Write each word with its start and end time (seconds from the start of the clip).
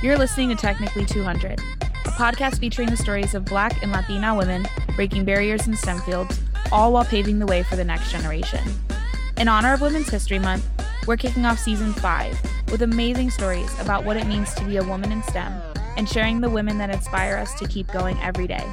You're 0.00 0.16
listening 0.16 0.50
to 0.50 0.54
Technically 0.54 1.04
200, 1.04 1.58
a 1.58 2.10
podcast 2.10 2.60
featuring 2.60 2.88
the 2.88 2.96
stories 2.96 3.34
of 3.34 3.44
Black 3.44 3.82
and 3.82 3.90
Latina 3.90 4.32
women 4.32 4.64
breaking 4.94 5.24
barriers 5.24 5.66
in 5.66 5.74
STEM 5.74 5.98
fields, 6.02 6.40
all 6.70 6.92
while 6.92 7.04
paving 7.04 7.40
the 7.40 7.46
way 7.46 7.64
for 7.64 7.74
the 7.74 7.84
next 7.84 8.12
generation. 8.12 8.62
In 9.38 9.48
honor 9.48 9.72
of 9.72 9.80
Women's 9.80 10.08
History 10.08 10.38
Month, 10.38 10.64
we're 11.08 11.16
kicking 11.16 11.44
off 11.44 11.58
season 11.58 11.92
five 11.92 12.40
with 12.70 12.82
amazing 12.82 13.30
stories 13.30 13.76
about 13.80 14.04
what 14.04 14.16
it 14.16 14.28
means 14.28 14.54
to 14.54 14.64
be 14.64 14.76
a 14.76 14.84
woman 14.84 15.10
in 15.10 15.20
STEM 15.24 15.52
and 15.96 16.08
sharing 16.08 16.40
the 16.40 16.48
women 16.48 16.78
that 16.78 16.94
inspire 16.94 17.36
us 17.36 17.58
to 17.58 17.66
keep 17.66 17.88
going 17.88 18.16
every 18.22 18.46
day. 18.46 18.64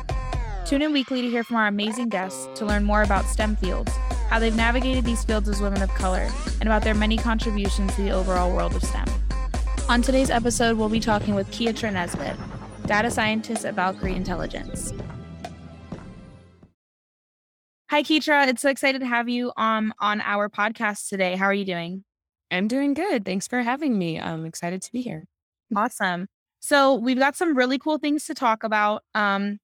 Tune 0.63 0.83
in 0.83 0.93
weekly 0.93 1.23
to 1.23 1.29
hear 1.29 1.43
from 1.43 1.55
our 1.55 1.65
amazing 1.65 2.09
guests 2.09 2.47
to 2.53 2.67
learn 2.67 2.83
more 2.83 3.01
about 3.01 3.25
STEM 3.25 3.55
fields, 3.55 3.91
how 4.29 4.37
they've 4.37 4.55
navigated 4.55 5.03
these 5.03 5.23
fields 5.23 5.49
as 5.49 5.59
women 5.59 5.81
of 5.81 5.89
color, 5.95 6.29
and 6.59 6.69
about 6.69 6.83
their 6.83 6.93
many 6.93 7.17
contributions 7.17 7.95
to 7.95 8.03
the 8.03 8.11
overall 8.11 8.55
world 8.55 8.75
of 8.75 8.83
STEM. 8.83 9.07
On 9.87 10.01
today's 10.01 10.31
episode, 10.31 10.77
we'll 10.77 10.89
be 10.89 10.99
talking 10.99 11.35
with 11.35 11.47
Kietra 11.51 11.93
Nesbitt, 11.93 12.35
data 12.87 13.11
scientist 13.11 13.65
at 13.65 13.75
Valkyrie 13.75 14.15
Intelligence. 14.15 14.91
Hi, 17.91 18.01
Kietra. 18.01 18.47
It's 18.47 18.63
so 18.63 18.69
excited 18.69 19.01
to 19.01 19.05
have 19.05 19.29
you 19.29 19.53
um, 19.57 19.93
on 19.99 20.21
our 20.21 20.49
podcast 20.49 21.07
today. 21.07 21.35
How 21.35 21.45
are 21.45 21.53
you 21.53 21.65
doing? 21.65 22.03
I'm 22.49 22.67
doing 22.67 22.95
good. 22.95 23.25
Thanks 23.25 23.47
for 23.47 23.61
having 23.61 23.99
me. 23.99 24.19
I'm 24.19 24.43
excited 24.43 24.81
to 24.81 24.91
be 24.91 25.03
here. 25.03 25.25
Awesome. 25.75 26.29
So, 26.61 26.95
we've 26.95 27.19
got 27.19 27.35
some 27.35 27.55
really 27.55 27.77
cool 27.77 27.99
things 27.99 28.25
to 28.25 28.33
talk 28.33 28.63
about, 28.63 29.03
um, 29.13 29.59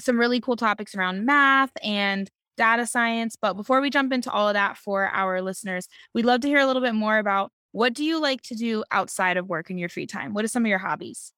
some 0.00 0.18
really 0.18 0.40
cool 0.40 0.56
topics 0.56 0.94
around 0.94 1.26
math 1.26 1.72
and 1.82 2.30
data 2.56 2.86
science. 2.86 3.36
But 3.40 3.52
before 3.52 3.82
we 3.82 3.90
jump 3.90 4.14
into 4.14 4.30
all 4.30 4.48
of 4.48 4.54
that 4.54 4.78
for 4.78 5.08
our 5.08 5.42
listeners, 5.42 5.88
we'd 6.14 6.24
love 6.24 6.40
to 6.40 6.48
hear 6.48 6.60
a 6.60 6.66
little 6.66 6.80
bit 6.80 6.94
more 6.94 7.18
about 7.18 7.52
what 7.72 7.94
do 7.94 8.04
you 8.04 8.20
like 8.20 8.42
to 8.42 8.54
do 8.54 8.84
outside 8.90 9.36
of 9.36 9.48
work 9.48 9.70
in 9.70 9.78
your 9.78 9.88
free 9.88 10.06
time? 10.06 10.34
What 10.34 10.44
are 10.44 10.48
some 10.48 10.64
of 10.64 10.68
your 10.68 10.78
hobbies? 10.78 11.32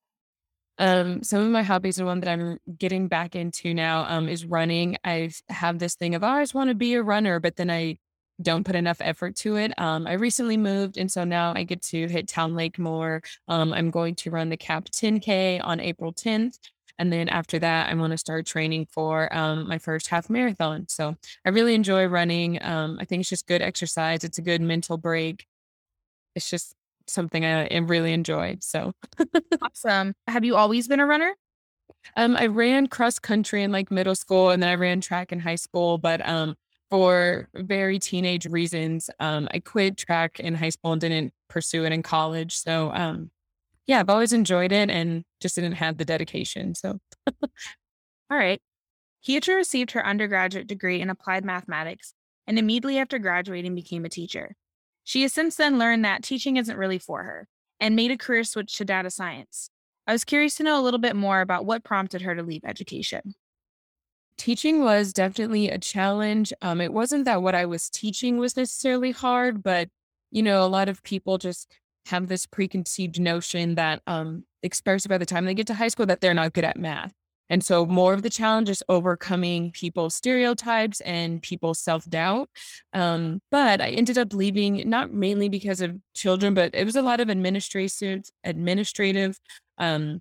Um, 0.78 1.22
some 1.22 1.40
of 1.40 1.50
my 1.50 1.62
hobbies 1.62 2.00
are 2.00 2.04
one 2.04 2.20
that 2.20 2.28
I'm 2.28 2.58
getting 2.76 3.06
back 3.06 3.36
into 3.36 3.72
now 3.72 4.06
um, 4.08 4.28
is 4.28 4.44
running. 4.44 4.96
I 5.04 5.30
have 5.48 5.78
this 5.78 5.94
thing 5.94 6.14
of 6.14 6.24
oh, 6.24 6.26
I 6.26 6.32
always 6.32 6.52
want 6.52 6.68
to 6.68 6.74
be 6.74 6.94
a 6.94 7.02
runner, 7.02 7.38
but 7.38 7.56
then 7.56 7.70
I 7.70 7.98
don't 8.42 8.64
put 8.64 8.74
enough 8.74 8.96
effort 9.00 9.36
to 9.36 9.54
it. 9.56 9.72
Um, 9.78 10.08
I 10.08 10.14
recently 10.14 10.56
moved, 10.56 10.98
and 10.98 11.10
so 11.10 11.22
now 11.22 11.52
I 11.54 11.62
get 11.62 11.82
to 11.82 12.08
hit 12.08 12.26
Town 12.26 12.56
Lake 12.56 12.78
more. 12.80 13.22
Um, 13.46 13.72
I'm 13.72 13.90
going 13.90 14.16
to 14.16 14.30
run 14.32 14.48
the 14.48 14.56
Cap 14.56 14.86
10K 14.86 15.60
on 15.62 15.78
April 15.78 16.12
10th. 16.12 16.58
And 16.98 17.12
then 17.12 17.28
after 17.28 17.58
that, 17.60 17.90
I 17.90 17.94
want 17.94 18.12
to 18.12 18.18
start 18.18 18.46
training 18.46 18.86
for 18.86 19.32
um, 19.36 19.68
my 19.68 19.78
first 19.78 20.08
half 20.08 20.30
marathon. 20.30 20.86
So 20.88 21.16
I 21.44 21.50
really 21.50 21.74
enjoy 21.74 22.06
running. 22.06 22.62
Um, 22.62 22.98
I 23.00 23.04
think 23.04 23.20
it's 23.20 23.30
just 23.30 23.46
good 23.46 23.62
exercise. 23.62 24.22
It's 24.22 24.38
a 24.38 24.42
good 24.42 24.60
mental 24.60 24.96
break 24.96 25.46
it's 26.34 26.48
just 26.48 26.74
something 27.06 27.44
I 27.44 27.76
really 27.78 28.12
enjoy. 28.12 28.56
So 28.60 28.92
awesome. 29.62 30.14
Have 30.26 30.44
you 30.44 30.56
always 30.56 30.88
been 30.88 31.00
a 31.00 31.06
runner? 31.06 31.34
Um, 32.16 32.36
I 32.36 32.46
ran 32.46 32.86
cross 32.86 33.18
country 33.18 33.62
in 33.62 33.72
like 33.72 33.90
middle 33.90 34.14
school 34.14 34.50
and 34.50 34.62
then 34.62 34.70
I 34.70 34.74
ran 34.74 35.00
track 35.00 35.32
in 35.32 35.40
high 35.40 35.54
school, 35.56 35.98
but 35.98 36.26
um, 36.26 36.54
for 36.90 37.48
very 37.54 37.98
teenage 37.98 38.46
reasons, 38.46 39.10
um, 39.20 39.48
I 39.52 39.60
quit 39.60 39.96
track 39.96 40.40
in 40.40 40.54
high 40.54 40.68
school 40.70 40.92
and 40.92 41.00
didn't 41.00 41.32
pursue 41.48 41.84
it 41.84 41.92
in 41.92 42.02
college. 42.02 42.56
So 42.56 42.90
um, 42.92 43.30
yeah, 43.86 44.00
I've 44.00 44.10
always 44.10 44.32
enjoyed 44.32 44.72
it 44.72 44.90
and 44.90 45.24
just 45.40 45.56
didn't 45.56 45.72
have 45.72 45.98
the 45.98 46.04
dedication. 46.04 46.74
So 46.74 47.00
all 48.30 48.38
right. 48.38 48.60
Kietra 49.26 49.56
received 49.56 49.92
her 49.92 50.06
undergraduate 50.06 50.66
degree 50.66 51.00
in 51.00 51.10
applied 51.10 51.44
mathematics 51.44 52.14
and 52.46 52.58
immediately 52.58 52.98
after 52.98 53.18
graduating 53.18 53.74
became 53.74 54.04
a 54.04 54.10
teacher. 54.10 54.54
She 55.04 55.22
has 55.22 55.32
since 55.32 55.56
then 55.56 55.78
learned 55.78 56.04
that 56.04 56.22
teaching 56.22 56.56
isn't 56.56 56.76
really 56.76 56.98
for 56.98 57.22
her 57.24 57.46
and 57.78 57.94
made 57.94 58.10
a 58.10 58.16
career 58.16 58.44
switch 58.44 58.76
to 58.78 58.84
data 58.84 59.10
science. 59.10 59.70
I 60.06 60.12
was 60.12 60.24
curious 60.24 60.54
to 60.56 60.62
know 60.62 60.80
a 60.80 60.82
little 60.82 60.98
bit 60.98 61.16
more 61.16 61.40
about 61.40 61.64
what 61.64 61.84
prompted 61.84 62.22
her 62.22 62.34
to 62.34 62.42
leave 62.42 62.64
education. 62.64 63.34
Teaching 64.36 64.82
was 64.82 65.12
definitely 65.12 65.68
a 65.68 65.78
challenge. 65.78 66.52
Um, 66.60 66.80
it 66.80 66.92
wasn't 66.92 67.24
that 67.26 67.42
what 67.42 67.54
I 67.54 67.66
was 67.66 67.88
teaching 67.88 68.38
was 68.38 68.56
necessarily 68.56 69.12
hard, 69.12 69.62
but 69.62 69.88
you 70.30 70.42
know, 70.42 70.64
a 70.64 70.66
lot 70.66 70.88
of 70.88 71.02
people 71.04 71.38
just 71.38 71.70
have 72.06 72.26
this 72.26 72.44
preconceived 72.44 73.20
notion 73.20 73.76
that, 73.76 74.02
um, 74.06 74.44
especially 74.64 75.08
by 75.08 75.18
the 75.18 75.26
time 75.26 75.44
they 75.44 75.54
get 75.54 75.66
to 75.68 75.74
high 75.74 75.88
school, 75.88 76.06
that 76.06 76.20
they're 76.20 76.34
not 76.34 76.52
good 76.52 76.64
at 76.64 76.76
math. 76.76 77.12
And 77.50 77.64
so 77.64 77.84
more 77.84 78.14
of 78.14 78.22
the 78.22 78.30
challenge 78.30 78.70
is 78.70 78.82
overcoming 78.88 79.70
people's 79.72 80.14
stereotypes 80.14 81.00
and 81.02 81.42
people's 81.42 81.78
self 81.78 82.08
doubt. 82.08 82.48
Um, 82.92 83.40
but 83.50 83.80
I 83.80 83.90
ended 83.90 84.18
up 84.18 84.32
leaving 84.32 84.88
not 84.88 85.12
mainly 85.12 85.48
because 85.48 85.80
of 85.80 85.96
children, 86.14 86.54
but 86.54 86.74
it 86.74 86.84
was 86.84 86.96
a 86.96 87.02
lot 87.02 87.20
of 87.20 87.28
administrative, 87.28 88.22
administrative, 88.44 89.38
um, 89.78 90.20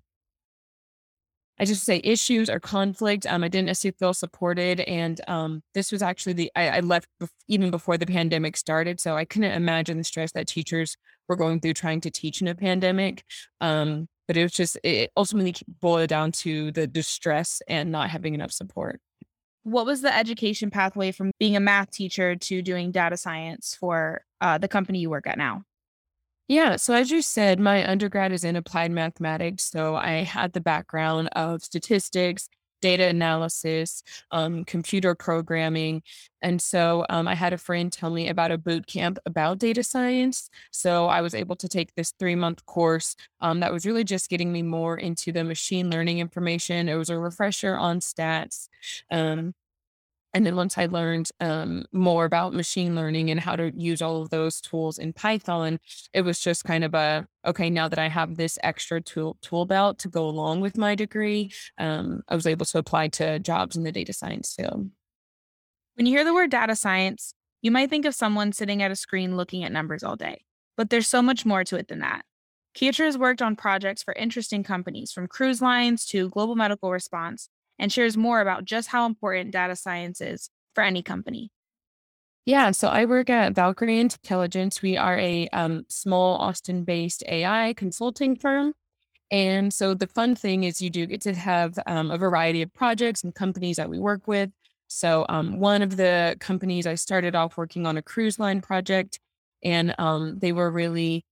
I 1.58 1.64
just 1.64 1.84
say 1.84 2.00
issues 2.02 2.50
or 2.50 2.58
conflict. 2.58 3.26
Um, 3.26 3.44
I 3.44 3.48
didn't 3.48 3.66
necessarily 3.66 3.96
feel 3.98 4.14
supported, 4.14 4.80
and 4.80 5.20
um, 5.28 5.62
this 5.72 5.92
was 5.92 6.02
actually 6.02 6.32
the 6.32 6.50
I, 6.56 6.68
I 6.68 6.80
left 6.80 7.08
bef- 7.22 7.28
even 7.46 7.70
before 7.70 7.96
the 7.96 8.06
pandemic 8.06 8.56
started, 8.56 9.00
so 9.00 9.16
I 9.16 9.24
couldn't 9.24 9.52
imagine 9.52 9.96
the 9.96 10.04
stress 10.04 10.32
that 10.32 10.48
teachers 10.48 10.96
were 11.28 11.36
going 11.36 11.60
through 11.60 11.74
trying 11.74 12.00
to 12.02 12.10
teach 12.10 12.40
in 12.40 12.48
a 12.48 12.56
pandemic. 12.56 13.22
Um, 13.60 14.08
but 14.26 14.36
it 14.36 14.42
was 14.42 14.52
just 14.52 14.78
it 14.82 15.10
ultimately 15.16 15.54
boiled 15.80 16.08
down 16.08 16.32
to 16.32 16.72
the 16.72 16.86
distress 16.86 17.62
and 17.68 17.90
not 17.90 18.10
having 18.10 18.34
enough 18.34 18.52
support. 18.52 19.00
What 19.62 19.86
was 19.86 20.02
the 20.02 20.14
education 20.14 20.70
pathway 20.70 21.10
from 21.10 21.30
being 21.38 21.56
a 21.56 21.60
math 21.60 21.90
teacher 21.90 22.36
to 22.36 22.62
doing 22.62 22.92
data 22.92 23.16
science 23.16 23.74
for 23.78 24.24
uh, 24.40 24.58
the 24.58 24.68
company 24.68 24.98
you 24.98 25.10
work 25.10 25.26
at 25.26 25.38
now? 25.38 25.62
Yeah, 26.46 26.76
so 26.76 26.92
as 26.92 27.10
you 27.10 27.22
said, 27.22 27.58
my 27.58 27.88
undergrad 27.88 28.30
is 28.30 28.44
in 28.44 28.56
applied 28.56 28.90
mathematics. 28.90 29.64
So 29.64 29.96
I 29.96 30.24
had 30.24 30.52
the 30.52 30.60
background 30.60 31.30
of 31.32 31.64
statistics 31.64 32.48
data 32.84 33.06
analysis, 33.06 34.02
um, 34.30 34.62
computer 34.66 35.14
programming. 35.14 36.02
And 36.42 36.60
so 36.60 37.06
um, 37.08 37.26
I 37.26 37.34
had 37.34 37.54
a 37.54 37.58
friend 37.58 37.90
tell 37.90 38.10
me 38.10 38.28
about 38.28 38.50
a 38.50 38.58
boot 38.58 38.86
camp 38.86 39.18
about 39.24 39.56
data 39.58 39.82
science. 39.82 40.50
So 40.70 41.06
I 41.06 41.22
was 41.22 41.34
able 41.34 41.56
to 41.56 41.66
take 41.66 41.94
this 41.94 42.12
three 42.18 42.34
month 42.34 42.66
course 42.66 43.16
um, 43.40 43.60
that 43.60 43.72
was 43.72 43.86
really 43.86 44.04
just 44.04 44.28
getting 44.28 44.52
me 44.52 44.60
more 44.60 44.98
into 44.98 45.32
the 45.32 45.44
machine 45.44 45.88
learning 45.90 46.18
information. 46.18 46.90
It 46.90 46.96
was 46.96 47.08
a 47.08 47.18
refresher 47.18 47.74
on 47.74 48.00
stats. 48.00 48.68
Um, 49.10 49.54
and 50.34 50.44
then 50.44 50.56
once 50.56 50.76
I 50.76 50.86
learned 50.86 51.30
um, 51.40 51.84
more 51.92 52.24
about 52.24 52.52
machine 52.52 52.96
learning 52.96 53.30
and 53.30 53.38
how 53.38 53.54
to 53.54 53.72
use 53.76 54.02
all 54.02 54.20
of 54.20 54.30
those 54.30 54.60
tools 54.60 54.98
in 54.98 55.12
Python, 55.12 55.78
it 56.12 56.22
was 56.22 56.40
just 56.40 56.64
kind 56.64 56.82
of 56.82 56.92
a 56.92 57.26
okay. 57.46 57.70
Now 57.70 57.88
that 57.88 58.00
I 58.00 58.08
have 58.08 58.36
this 58.36 58.58
extra 58.64 59.00
tool 59.00 59.38
tool 59.42 59.64
belt 59.64 60.00
to 60.00 60.08
go 60.08 60.26
along 60.26 60.60
with 60.60 60.76
my 60.76 60.96
degree, 60.96 61.52
um, 61.78 62.22
I 62.28 62.34
was 62.34 62.48
able 62.48 62.66
to 62.66 62.78
apply 62.78 63.08
to 63.08 63.38
jobs 63.38 63.76
in 63.76 63.84
the 63.84 63.92
data 63.92 64.12
science 64.12 64.52
field. 64.54 64.90
When 65.94 66.06
you 66.06 66.12
hear 66.12 66.24
the 66.24 66.34
word 66.34 66.50
data 66.50 66.74
science, 66.74 67.32
you 67.62 67.70
might 67.70 67.88
think 67.88 68.04
of 68.04 68.14
someone 68.14 68.52
sitting 68.52 68.82
at 68.82 68.90
a 68.90 68.96
screen 68.96 69.36
looking 69.36 69.62
at 69.62 69.70
numbers 69.70 70.02
all 70.02 70.16
day, 70.16 70.42
but 70.76 70.90
there's 70.90 71.06
so 71.06 71.22
much 71.22 71.46
more 71.46 71.62
to 71.62 71.76
it 71.76 71.86
than 71.86 72.00
that. 72.00 72.24
Kietra 72.76 73.04
has 73.04 73.16
worked 73.16 73.40
on 73.40 73.54
projects 73.54 74.02
for 74.02 74.12
interesting 74.14 74.64
companies 74.64 75.12
from 75.12 75.28
cruise 75.28 75.62
lines 75.62 76.04
to 76.06 76.28
global 76.30 76.56
medical 76.56 76.90
response 76.90 77.48
and 77.78 77.92
shares 77.92 78.16
more 78.16 78.40
about 78.40 78.64
just 78.64 78.88
how 78.88 79.06
important 79.06 79.50
data 79.50 79.76
science 79.76 80.20
is 80.20 80.50
for 80.74 80.82
any 80.82 81.02
company. 81.02 81.50
Yeah, 82.46 82.72
so 82.72 82.88
I 82.88 83.06
work 83.06 83.30
at 83.30 83.54
Valkyrie 83.54 84.00
Intelligence. 84.00 84.82
We 84.82 84.98
are 84.98 85.18
a 85.18 85.48
um, 85.48 85.86
small 85.88 86.36
Austin 86.36 86.84
based 86.84 87.24
AI 87.26 87.72
consulting 87.72 88.36
firm. 88.36 88.74
And 89.30 89.72
so 89.72 89.94
the 89.94 90.06
fun 90.06 90.34
thing 90.34 90.64
is, 90.64 90.80
you 90.82 90.90
do 90.90 91.06
get 91.06 91.22
to 91.22 91.34
have 91.34 91.78
um, 91.86 92.10
a 92.10 92.18
variety 92.18 92.60
of 92.60 92.72
projects 92.74 93.24
and 93.24 93.34
companies 93.34 93.76
that 93.76 93.88
we 93.88 93.98
work 93.98 94.28
with. 94.28 94.50
So, 94.86 95.24
um, 95.30 95.58
one 95.58 95.80
of 95.80 95.96
the 95.96 96.36
companies 96.38 96.86
I 96.86 96.94
started 96.94 97.34
off 97.34 97.56
working 97.56 97.86
on 97.86 97.96
a 97.96 98.02
cruise 98.02 98.38
line 98.38 98.60
project, 98.60 99.18
and 99.62 99.94
um, 99.98 100.38
they 100.38 100.52
were 100.52 100.70
really 100.70 101.24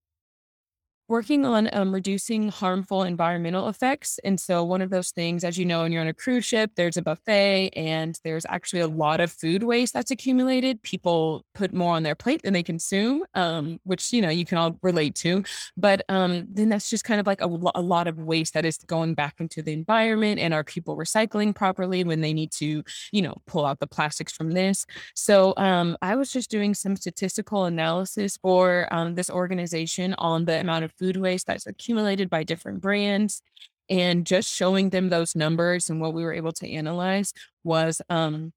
working 1.07 1.45
on 1.45 1.69
um, 1.73 1.93
reducing 1.93 2.49
harmful 2.49 3.03
environmental 3.03 3.67
effects. 3.69 4.19
And 4.23 4.39
so, 4.39 4.63
one 4.63 4.81
of 4.81 4.89
those 4.89 5.11
things, 5.11 5.43
as 5.43 5.57
you 5.57 5.65
know, 5.65 5.81
when 5.81 5.91
you're 5.91 6.01
on 6.01 6.07
a 6.07 6.13
cruise 6.13 6.45
ship, 6.45 6.71
there's 6.75 6.97
a 6.97 7.01
buffet 7.01 7.69
and 7.75 8.17
there's 8.23 8.45
actually 8.47 8.81
a 8.81 8.87
lot 8.87 9.19
of 9.19 9.31
food 9.31 9.63
waste 9.63 9.93
that's 9.93 10.11
accumulated. 10.11 10.81
People 10.81 11.45
put 11.53 11.73
more 11.73 11.95
on 11.95 12.03
their 12.03 12.15
plate 12.15 12.41
than 12.43 12.53
they 12.53 12.63
consume, 12.63 13.23
um, 13.33 13.79
which, 13.83 14.13
you 14.13 14.21
know, 14.21 14.29
you 14.29 14.45
can 14.45 14.57
all 14.57 14.77
relate 14.81 15.15
to. 15.15 15.43
But 15.75 16.03
um, 16.09 16.47
then 16.49 16.69
that's 16.69 16.89
just 16.89 17.03
kind 17.03 17.19
of 17.19 17.27
like 17.27 17.41
a, 17.41 17.45
a 17.75 17.81
lot 17.81 18.07
of 18.07 18.17
waste 18.17 18.53
that 18.53 18.65
is 18.65 18.77
going 18.77 19.13
back 19.13 19.35
into 19.39 19.61
the 19.61 19.73
environment. 19.73 20.39
And 20.39 20.53
are 20.53 20.63
people 20.63 20.95
recycling 20.95 21.53
properly 21.53 22.03
when 22.03 22.21
they 22.21 22.33
need 22.33 22.51
to, 22.53 22.83
you 23.11 23.21
know, 23.21 23.35
pull 23.45 23.65
out 23.65 23.79
the 23.79 23.87
plastics 23.87 24.31
from 24.31 24.51
this? 24.51 24.85
So, 25.15 25.53
um, 25.57 25.97
I 26.01 26.15
was 26.15 26.31
just 26.31 26.49
doing 26.49 26.73
some 26.73 26.95
statistical 26.95 27.65
analysis 27.65 28.37
for 28.37 28.87
um, 28.91 29.15
this 29.15 29.29
organization 29.29 30.13
on 30.17 30.45
the 30.45 30.59
amount 30.59 30.85
of 30.85 30.92
food 30.97 31.17
waste 31.17 31.47
that's 31.47 31.67
accumulated 31.67 32.29
by 32.29 32.43
different 32.43 32.81
brands. 32.81 33.41
And 33.89 34.25
just 34.25 34.49
showing 34.49 34.89
them 34.89 35.09
those 35.09 35.35
numbers 35.35 35.89
and 35.89 35.99
what 35.99 36.13
we 36.13 36.23
were 36.23 36.33
able 36.33 36.53
to 36.53 36.69
analyze 36.69 37.33
was 37.65 38.01
um, 38.09 38.53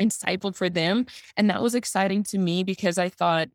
insightful 0.00 0.56
for 0.56 0.70
them. 0.70 1.06
And 1.36 1.50
that 1.50 1.62
was 1.62 1.74
exciting 1.74 2.22
to 2.24 2.38
me 2.38 2.64
because 2.64 2.96
I 2.96 3.10
thought, 3.10 3.48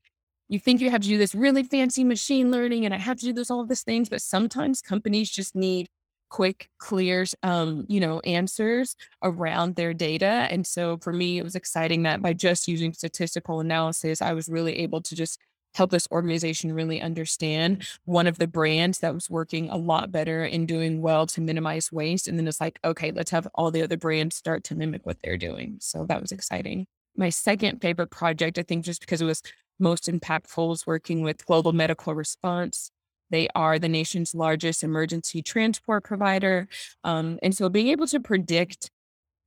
you 0.50 0.60
think 0.60 0.82
you 0.82 0.90
have 0.90 1.02
to 1.02 1.08
do 1.08 1.18
this 1.18 1.36
really 1.36 1.64
fancy 1.64 2.04
machine 2.04 2.52
learning 2.52 2.86
and 2.86 2.94
I 2.94 2.98
have 2.98 3.18
to 3.20 3.26
do 3.26 3.34
this, 3.34 3.52
all 3.52 3.62
of 3.62 3.70
these 3.70 3.84
things, 3.84 4.10
but 4.10 4.22
sometimes 4.22 4.82
companies 4.82 5.30
just 5.30 5.56
need 5.56 5.88
quick, 6.30 6.70
clear, 6.78 7.26
um, 7.44 7.86
you 7.88 8.00
know, 8.00 8.20
answers 8.22 8.96
around 9.24 9.76
their 9.76 9.94
data. 9.94 10.26
And 10.26 10.66
so 10.66 10.98
for 10.98 11.12
me, 11.12 11.38
it 11.38 11.44
was 11.44 11.56
exciting 11.56 12.04
that 12.04 12.22
by 12.22 12.34
just 12.34 12.68
using 12.68 12.94
statistical 12.94 13.60
analysis, 13.60 14.22
I 14.22 14.34
was 14.34 14.48
really 14.48 14.78
able 14.78 15.02
to 15.02 15.16
just 15.16 15.40
help 15.76 15.92
this 15.92 16.08
organization 16.12 16.74
really 16.74 17.02
understand 17.02 17.88
one 18.06 18.28
of 18.28 18.38
the 18.38 18.48
brands 18.48 19.00
that 19.00 19.14
was 19.14 19.30
working 19.30 19.70
a 19.70 19.78
lot 19.78 20.12
better 20.12 20.44
and 20.44 20.68
doing 20.68 21.02
well 21.02 21.28
to 21.28 21.42
minimize 21.42 21.92
waste. 21.92 22.28
And 22.28 22.38
then 22.38 22.48
it's 22.48 22.62
like, 22.62 22.80
okay, 22.84 23.12
let's 23.12 23.32
have 23.32 23.48
all 23.56 23.72
the 23.72 23.82
other 23.82 23.98
brands 23.98 24.36
start 24.36 24.64
to 24.66 24.76
mimic 24.76 25.06
what 25.06 25.18
they're 25.24 25.38
doing. 25.38 25.78
So 25.80 26.06
that 26.08 26.22
was 26.22 26.32
exciting. 26.32 26.88
My 27.16 27.30
second 27.30 27.82
favorite 27.82 28.12
project, 28.12 28.58
I 28.58 28.64
think, 28.64 28.86
just 28.86 29.02
because 29.02 29.22
it 29.22 29.26
was 29.26 29.42
most 29.80 30.08
impactful, 30.08 30.70
was 30.70 30.88
working 30.88 31.22
with 31.22 31.46
Global 31.46 31.74
Medical 31.74 32.14
Response. 32.14 32.92
They 33.30 33.48
are 33.56 33.78
the 33.78 33.90
nation's 33.90 34.34
largest 34.34 34.84
emergency 34.84 35.42
transport 35.42 36.04
provider. 36.04 36.68
Um, 37.04 37.38
and 37.44 37.56
so 37.56 37.70
being 37.70 37.90
able 37.90 38.08
to 38.08 38.20
predict 38.20 38.90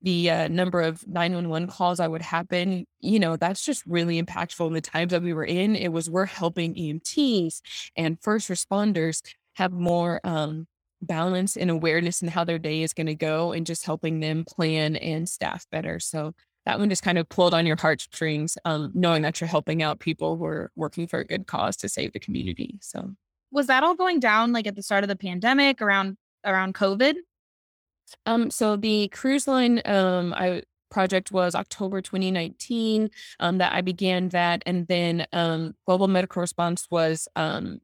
the 0.03 0.31
uh, 0.31 0.49
number 0.49 0.81
of 0.81 1.07
911 1.07 1.69
calls 1.69 1.99
that 1.99 2.11
would 2.11 2.23
happen, 2.23 2.87
you 3.01 3.19
know, 3.19 3.37
that's 3.37 3.65
just 3.65 3.85
really 3.87 4.21
impactful 4.21 4.67
in 4.67 4.73
the 4.73 4.81
times 4.81 5.13
that 5.13 5.23
we 5.23 5.33
were 5.33 5.45
in. 5.45 5.77
It 5.77 5.93
was 5.93 6.11
we're 6.11 6.27
helping 6.27 6.75
EMTs 6.75 7.61
and 7.97 8.21
first 8.21 8.49
responders 8.49 9.23
have 9.55 9.73
more 9.73 10.21
um, 10.25 10.67
balance 11.01 11.57
and 11.57 11.71
awareness 11.71 12.23
in 12.23 12.29
how 12.29 12.45
their 12.45 12.59
day 12.59 12.83
is 12.83 12.93
going 12.93 13.07
to 13.07 13.15
go 13.15 13.53
and 13.53 13.67
just 13.67 13.85
helping 13.85 14.21
them 14.21 14.45
plan 14.45 14.97
and 14.97 15.29
staff 15.29 15.67
better. 15.71 15.99
So 16.01 16.33
that 16.65 16.79
one 16.79 16.89
just 16.89 17.03
kind 17.03 17.19
of 17.19 17.29
pulled 17.29 17.55
on 17.55 17.67
your 17.67 17.77
heartstrings, 17.77 18.57
um, 18.65 18.93
knowing 18.95 19.23
that 19.23 19.41
you're 19.41 19.49
helping 19.49 19.83
out 19.83 19.99
people 19.99 20.37
who 20.37 20.45
are 20.45 20.71
working 20.77 21.07
for 21.07 21.19
a 21.19 21.25
good 21.25 21.47
cause 21.47 21.77
to 21.79 21.89
save 21.89 22.13
the 22.13 22.21
community. 22.21 22.79
So 22.81 23.13
was 23.51 23.67
that 23.67 23.83
all 23.83 23.95
going 23.95 24.21
down 24.21 24.53
like 24.53 24.67
at 24.67 24.77
the 24.77 24.83
start 24.83 25.05
of 25.05 25.09
the 25.09 25.17
pandemic 25.17 25.83
around 25.83 26.17
around 26.45 26.75
COVID? 26.75 27.15
Um, 28.27 28.51
so 28.51 28.77
the 28.77 29.09
cruise 29.09 29.47
line 29.47 29.81
um 29.85 30.33
I 30.35 30.63
project 30.93 31.33
was 31.33 31.55
October 31.55 32.01
2019 32.01 33.11
um, 33.41 33.59
that 33.59 33.73
I 33.73 33.81
began 33.81 34.29
that, 34.29 34.63
and 34.67 34.87
then 34.87 35.27
um, 35.33 35.75
Global 35.87 36.07
Medical 36.07 36.41
Response 36.41 36.87
was 36.91 37.27
um, 37.35 37.81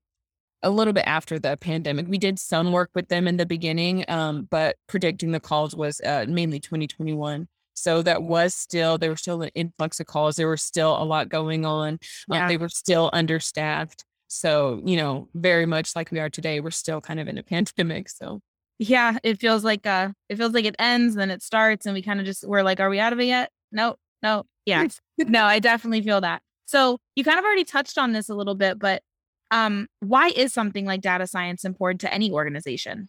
a 0.62 0.70
little 0.70 0.92
bit 0.92 1.06
after 1.06 1.38
the 1.38 1.56
pandemic. 1.56 2.06
We 2.08 2.18
did 2.18 2.38
some 2.38 2.70
work 2.70 2.90
with 2.94 3.08
them 3.08 3.26
in 3.26 3.36
the 3.36 3.46
beginning, 3.46 4.04
um, 4.08 4.46
but 4.50 4.76
predicting 4.86 5.32
the 5.32 5.40
calls 5.40 5.74
was 5.74 6.00
uh, 6.02 6.26
mainly 6.28 6.60
2021. 6.60 7.48
So 7.74 8.02
that 8.02 8.22
was 8.22 8.54
still 8.54 8.98
there 8.98 9.10
was 9.10 9.20
still 9.20 9.42
an 9.42 9.50
influx 9.54 10.00
of 10.00 10.06
calls. 10.06 10.36
There 10.36 10.48
was 10.48 10.62
still 10.62 11.00
a 11.00 11.04
lot 11.04 11.28
going 11.28 11.64
on. 11.64 11.98
Yeah. 12.28 12.48
They 12.48 12.56
were 12.56 12.68
still 12.68 13.08
understaffed. 13.12 14.04
So 14.26 14.82
you 14.84 14.96
know, 14.96 15.28
very 15.34 15.64
much 15.64 15.94
like 15.94 16.10
we 16.10 16.18
are 16.18 16.28
today, 16.28 16.60
we're 16.60 16.70
still 16.70 17.00
kind 17.00 17.20
of 17.20 17.28
in 17.28 17.38
a 17.38 17.42
pandemic. 17.44 18.08
So 18.08 18.40
yeah, 18.78 19.18
it 19.22 19.40
feels 19.40 19.64
like 19.64 19.86
uh 19.86 20.10
it 20.28 20.36
feels 20.36 20.52
like 20.52 20.64
it 20.64 20.76
ends, 20.78 21.14
then 21.14 21.30
it 21.30 21.42
starts, 21.42 21.86
and 21.86 21.94
we 21.94 22.02
kind 22.02 22.20
of 22.20 22.26
just 22.26 22.46
we're 22.46 22.62
like, 22.62 22.80
are 22.80 22.90
we 22.90 23.00
out 23.00 23.12
of 23.12 23.20
it 23.20 23.24
yet? 23.26 23.50
No, 23.72 23.96
no, 24.22 24.44
yeah. 24.66 24.86
no, 25.18 25.44
I 25.44 25.58
definitely 25.58 26.02
feel 26.02 26.20
that. 26.20 26.42
So 26.66 26.98
you 27.16 27.24
kind 27.24 27.38
of 27.38 27.44
already 27.44 27.64
touched 27.64 27.98
on 27.98 28.12
this 28.12 28.28
a 28.28 28.34
little 28.34 28.54
bit, 28.54 28.78
but 28.78 29.02
um, 29.50 29.88
why 30.00 30.28
is 30.28 30.52
something 30.52 30.84
like 30.84 31.00
data 31.00 31.26
science 31.26 31.64
important 31.64 32.00
to 32.02 32.12
any 32.12 32.30
organization? 32.30 33.08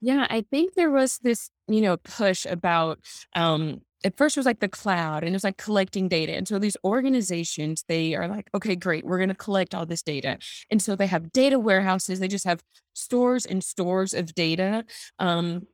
Yeah, 0.00 0.26
I 0.28 0.42
think 0.50 0.74
there 0.74 0.90
was 0.90 1.18
this, 1.18 1.50
you 1.68 1.80
know, 1.80 1.96
push 1.98 2.46
about 2.46 3.00
um 3.34 3.82
at 4.06 4.16
first 4.16 4.36
it 4.36 4.40
was 4.40 4.46
like 4.46 4.60
the 4.60 4.68
cloud 4.68 5.24
and 5.24 5.30
it 5.30 5.32
was 5.32 5.42
like 5.42 5.56
collecting 5.56 6.06
data. 6.06 6.32
And 6.32 6.46
so 6.46 6.60
these 6.60 6.76
organizations, 6.84 7.84
they 7.88 8.14
are 8.14 8.28
like, 8.28 8.48
okay, 8.54 8.76
great, 8.76 9.04
we're 9.04 9.18
going 9.18 9.28
to 9.28 9.34
collect 9.34 9.74
all 9.74 9.84
this 9.84 10.02
data. 10.02 10.38
And 10.70 10.80
so 10.80 10.94
they 10.94 11.08
have 11.08 11.32
data 11.32 11.58
warehouses, 11.58 12.20
they 12.20 12.28
just 12.28 12.44
have 12.44 12.62
stores 12.94 13.44
and 13.44 13.64
stores 13.64 14.14
of 14.14 14.32
data. 14.34 14.84
Um, 15.18 15.66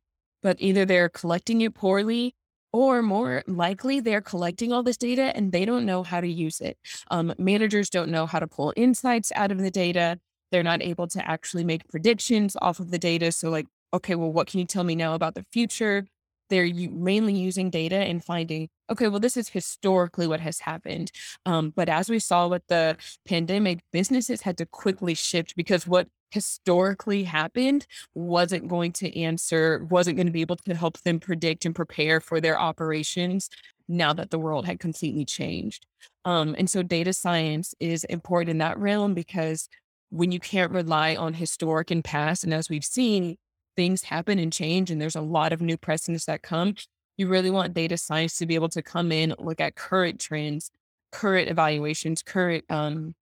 but 0.42 0.56
either 0.60 0.86
they're 0.86 1.10
collecting 1.10 1.60
it 1.60 1.74
poorly 1.74 2.34
or 2.72 3.02
more 3.02 3.44
likely 3.46 4.00
they're 4.00 4.22
collecting 4.22 4.72
all 4.72 4.82
this 4.82 4.96
data 4.96 5.36
and 5.36 5.52
they 5.52 5.66
don't 5.66 5.84
know 5.84 6.02
how 6.02 6.22
to 6.22 6.26
use 6.26 6.58
it. 6.60 6.78
Um, 7.10 7.34
managers 7.38 7.90
don't 7.90 8.10
know 8.10 8.24
how 8.24 8.38
to 8.38 8.46
pull 8.46 8.72
insights 8.76 9.30
out 9.36 9.52
of 9.52 9.58
the 9.58 9.70
data. 9.70 10.18
They're 10.50 10.62
not 10.62 10.82
able 10.82 11.06
to 11.08 11.30
actually 11.30 11.64
make 11.64 11.86
predictions 11.88 12.56
off 12.62 12.80
of 12.80 12.90
the 12.90 12.98
data. 12.98 13.30
So, 13.30 13.50
like, 13.50 13.66
okay, 13.92 14.14
well, 14.14 14.32
what 14.32 14.46
can 14.46 14.58
you 14.58 14.66
tell 14.66 14.84
me 14.84 14.96
now 14.96 15.14
about 15.14 15.34
the 15.34 15.44
future? 15.52 16.06
They're 16.52 16.68
mainly 16.90 17.32
using 17.32 17.70
data 17.70 17.96
and 17.96 18.22
finding, 18.22 18.68
okay, 18.90 19.08
well, 19.08 19.18
this 19.18 19.38
is 19.38 19.48
historically 19.48 20.26
what 20.26 20.40
has 20.40 20.60
happened. 20.60 21.10
Um, 21.46 21.72
but 21.74 21.88
as 21.88 22.10
we 22.10 22.18
saw 22.18 22.46
with 22.46 22.62
the 22.68 22.98
pandemic, 23.24 23.80
businesses 23.90 24.42
had 24.42 24.58
to 24.58 24.66
quickly 24.66 25.14
shift 25.14 25.56
because 25.56 25.86
what 25.86 26.08
historically 26.30 27.24
happened 27.24 27.86
wasn't 28.14 28.68
going 28.68 28.92
to 28.92 29.18
answer, 29.18 29.86
wasn't 29.90 30.16
going 30.16 30.26
to 30.26 30.32
be 30.32 30.42
able 30.42 30.56
to 30.56 30.74
help 30.74 31.00
them 31.00 31.18
predict 31.18 31.64
and 31.64 31.74
prepare 31.74 32.20
for 32.20 32.38
their 32.38 32.60
operations 32.60 33.48
now 33.88 34.12
that 34.12 34.30
the 34.30 34.38
world 34.38 34.66
had 34.66 34.78
completely 34.78 35.24
changed. 35.24 35.86
Um, 36.26 36.54
and 36.58 36.68
so 36.68 36.82
data 36.82 37.14
science 37.14 37.74
is 37.80 38.04
important 38.04 38.50
in 38.50 38.58
that 38.58 38.78
realm 38.78 39.14
because 39.14 39.70
when 40.10 40.32
you 40.32 40.38
can't 40.38 40.70
rely 40.70 41.16
on 41.16 41.32
historic 41.32 41.90
and 41.90 42.04
past, 42.04 42.44
and 42.44 42.52
as 42.52 42.68
we've 42.68 42.84
seen, 42.84 43.38
things 43.76 44.04
happen 44.04 44.38
and 44.38 44.52
change 44.52 44.90
and 44.90 45.00
there's 45.00 45.16
a 45.16 45.20
lot 45.20 45.52
of 45.52 45.60
new 45.60 45.76
precedents 45.76 46.26
that 46.26 46.42
come, 46.42 46.74
you 47.16 47.28
really 47.28 47.50
want 47.50 47.74
data 47.74 47.96
science 47.96 48.36
to 48.38 48.46
be 48.46 48.54
able 48.54 48.68
to 48.70 48.82
come 48.82 49.12
in, 49.12 49.34
look 49.38 49.60
at 49.60 49.74
current 49.74 50.20
trends, 50.20 50.70
current 51.10 51.48
evaluations, 51.48 52.22
current 52.22 52.64
um, 52.70 53.14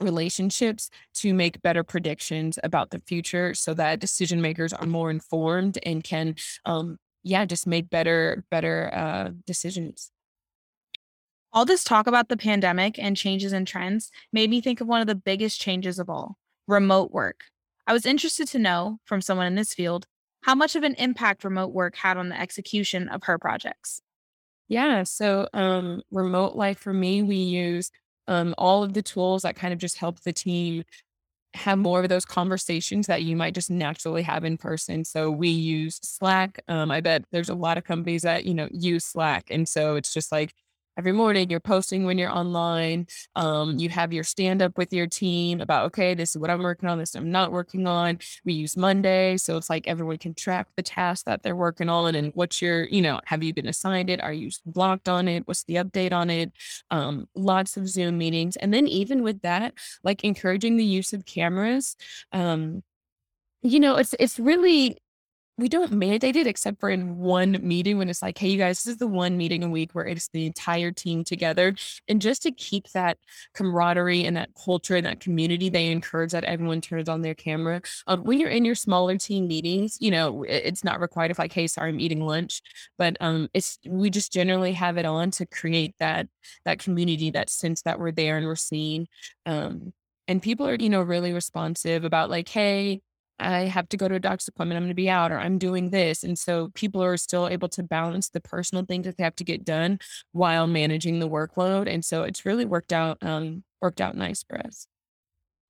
relationships 0.00 0.90
to 1.14 1.34
make 1.34 1.62
better 1.62 1.82
predictions 1.82 2.58
about 2.62 2.90
the 2.90 3.00
future 3.06 3.54
so 3.54 3.74
that 3.74 4.00
decision 4.00 4.40
makers 4.40 4.72
are 4.72 4.86
more 4.86 5.10
informed 5.10 5.78
and 5.84 6.04
can 6.04 6.34
um, 6.64 6.98
yeah 7.22 7.44
just 7.44 7.66
make 7.66 7.90
better 7.90 8.44
better 8.50 8.90
uh, 8.92 9.30
decisions. 9.46 10.10
All 11.52 11.64
this 11.64 11.84
talk 11.84 12.06
about 12.08 12.28
the 12.28 12.36
pandemic 12.36 12.98
and 12.98 13.16
changes 13.16 13.52
in 13.52 13.64
trends 13.64 14.10
made 14.32 14.50
me 14.50 14.60
think 14.60 14.80
of 14.80 14.88
one 14.88 15.00
of 15.00 15.06
the 15.06 15.14
biggest 15.14 15.60
changes 15.60 15.98
of 15.98 16.10
all 16.10 16.36
remote 16.66 17.12
work 17.12 17.44
I 17.86 17.92
was 17.92 18.06
interested 18.06 18.48
to 18.48 18.58
know 18.58 18.98
from 19.04 19.20
someone 19.20 19.46
in 19.46 19.54
this 19.54 19.74
field 19.74 20.06
how 20.42 20.54
much 20.54 20.76
of 20.76 20.82
an 20.82 20.94
impact 20.94 21.44
remote 21.44 21.72
work 21.72 21.96
had 21.96 22.16
on 22.16 22.28
the 22.28 22.40
execution 22.40 23.08
of 23.08 23.24
her 23.24 23.38
projects. 23.38 24.02
Yeah. 24.68 25.02
So, 25.02 25.48
um, 25.52 26.02
remote 26.10 26.56
life 26.56 26.78
for 26.78 26.92
me, 26.92 27.22
we 27.22 27.36
use 27.36 27.90
um, 28.28 28.54
all 28.56 28.82
of 28.82 28.94
the 28.94 29.02
tools 29.02 29.42
that 29.42 29.56
kind 29.56 29.72
of 29.72 29.78
just 29.78 29.98
help 29.98 30.20
the 30.20 30.32
team 30.32 30.84
have 31.54 31.78
more 31.78 32.02
of 32.02 32.08
those 32.08 32.24
conversations 32.24 33.06
that 33.06 33.22
you 33.22 33.36
might 33.36 33.54
just 33.54 33.70
naturally 33.70 34.22
have 34.22 34.44
in 34.44 34.56
person. 34.56 35.04
So 35.04 35.30
we 35.30 35.48
use 35.48 36.00
Slack. 36.02 36.60
Um, 36.66 36.90
I 36.90 37.00
bet 37.00 37.24
there's 37.30 37.48
a 37.48 37.54
lot 37.54 37.78
of 37.78 37.84
companies 37.84 38.22
that, 38.22 38.44
you 38.44 38.54
know, 38.54 38.68
use 38.72 39.04
Slack. 39.04 39.46
And 39.50 39.68
so 39.68 39.94
it's 39.94 40.12
just 40.12 40.32
like 40.32 40.52
every 40.96 41.12
morning 41.12 41.50
you're 41.50 41.60
posting 41.60 42.04
when 42.04 42.18
you're 42.18 42.30
online 42.30 43.06
um, 43.36 43.78
you 43.78 43.88
have 43.88 44.12
your 44.12 44.24
stand 44.24 44.62
up 44.62 44.76
with 44.78 44.92
your 44.92 45.06
team 45.06 45.60
about 45.60 45.86
okay 45.86 46.14
this 46.14 46.30
is 46.30 46.38
what 46.38 46.50
i'm 46.50 46.62
working 46.62 46.88
on 46.88 46.98
this 46.98 47.14
i'm 47.14 47.30
not 47.30 47.52
working 47.52 47.86
on. 47.86 48.18
We 48.44 48.54
use 48.54 48.76
monday 48.76 49.36
so 49.36 49.56
it's 49.56 49.70
like 49.70 49.86
everyone 49.86 50.18
can 50.18 50.34
track 50.34 50.68
the 50.76 50.82
task 50.82 51.26
that 51.26 51.42
they're 51.42 51.56
working 51.56 51.88
on 51.88 52.14
and 52.14 52.32
what's 52.34 52.60
your 52.62 52.84
you 52.84 53.02
know 53.02 53.20
have 53.24 53.42
you 53.42 53.52
been 53.52 53.68
assigned 53.68 54.10
it? 54.10 54.22
Are 54.22 54.32
you 54.32 54.50
blocked 54.66 55.08
on 55.08 55.28
it? 55.28 55.46
What's 55.46 55.64
the 55.64 55.76
update 55.76 56.12
on 56.12 56.30
it? 56.30 56.52
Um, 56.90 57.26
lots 57.34 57.76
of 57.76 57.88
zoom 57.88 58.18
meetings 58.18 58.56
and 58.56 58.72
then 58.72 58.86
even 58.86 59.22
with 59.22 59.42
that 59.42 59.74
like 60.02 60.24
encouraging 60.24 60.76
the 60.76 60.84
use 60.84 61.12
of 61.12 61.24
cameras 61.24 61.96
um, 62.32 62.82
you 63.62 63.80
know 63.80 63.96
it's 63.96 64.14
it's 64.20 64.38
really 64.38 64.98
we 65.56 65.68
don't 65.68 65.92
mandate 65.92 66.34
it 66.34 66.46
except 66.46 66.80
for 66.80 66.90
in 66.90 67.16
one 67.16 67.58
meeting 67.62 67.96
when 67.96 68.08
it's 68.08 68.22
like, 68.22 68.36
hey, 68.36 68.48
you 68.48 68.58
guys, 68.58 68.82
this 68.82 68.92
is 68.92 68.98
the 68.98 69.06
one 69.06 69.36
meeting 69.36 69.62
a 69.62 69.68
week 69.68 69.92
where 69.92 70.06
it's 70.06 70.28
the 70.28 70.46
entire 70.46 70.90
team 70.90 71.22
together. 71.22 71.74
And 72.08 72.20
just 72.20 72.42
to 72.42 72.50
keep 72.50 72.90
that 72.90 73.18
camaraderie 73.54 74.24
and 74.24 74.36
that 74.36 74.50
culture 74.62 74.96
and 74.96 75.06
that 75.06 75.20
community, 75.20 75.68
they 75.68 75.92
encourage 75.92 76.32
that 76.32 76.42
everyone 76.44 76.80
turns 76.80 77.08
on 77.08 77.22
their 77.22 77.34
camera. 77.34 77.82
Um, 78.08 78.24
when 78.24 78.40
you're 78.40 78.50
in 78.50 78.64
your 78.64 78.74
smaller 78.74 79.16
team 79.16 79.46
meetings, 79.46 79.96
you 80.00 80.10
know, 80.10 80.42
it's 80.42 80.82
not 80.82 81.00
required 81.00 81.30
if 81.30 81.38
like, 81.38 81.52
hey, 81.52 81.68
sorry, 81.68 81.90
I'm 81.90 82.00
eating 82.00 82.26
lunch. 82.26 82.60
But 82.98 83.16
um, 83.20 83.48
it's 83.54 83.78
we 83.86 84.10
just 84.10 84.32
generally 84.32 84.72
have 84.72 84.98
it 84.98 85.06
on 85.06 85.30
to 85.32 85.46
create 85.46 85.94
that 86.00 86.26
that 86.64 86.80
community, 86.80 87.30
that 87.30 87.48
sense 87.48 87.82
that 87.82 88.00
we're 88.00 88.12
there 88.12 88.36
and 88.36 88.46
we're 88.46 88.56
seen. 88.56 89.06
Um, 89.46 89.92
and 90.26 90.42
people 90.42 90.66
are, 90.66 90.74
you 90.74 90.88
know, 90.88 91.02
really 91.02 91.32
responsive 91.32 92.04
about 92.04 92.30
like, 92.30 92.48
hey, 92.48 93.02
I 93.38 93.62
have 93.62 93.88
to 93.90 93.96
go 93.96 94.08
to 94.08 94.14
a 94.14 94.20
doctor's 94.20 94.48
appointment. 94.48 94.76
I'm 94.76 94.84
going 94.84 94.90
to 94.90 94.94
be 94.94 95.10
out 95.10 95.32
or 95.32 95.38
I'm 95.38 95.58
doing 95.58 95.90
this. 95.90 96.22
And 96.22 96.38
so 96.38 96.70
people 96.74 97.02
are 97.02 97.16
still 97.16 97.48
able 97.48 97.68
to 97.70 97.82
balance 97.82 98.28
the 98.28 98.40
personal 98.40 98.84
things 98.84 99.06
that 99.06 99.16
they 99.16 99.24
have 99.24 99.36
to 99.36 99.44
get 99.44 99.64
done 99.64 99.98
while 100.32 100.66
managing 100.66 101.18
the 101.18 101.28
workload. 101.28 101.92
And 101.92 102.04
so 102.04 102.22
it's 102.22 102.46
really 102.46 102.64
worked 102.64 102.92
out, 102.92 103.18
um, 103.22 103.64
worked 103.80 104.00
out 104.00 104.16
nice 104.16 104.44
for 104.44 104.58
us. 104.58 104.86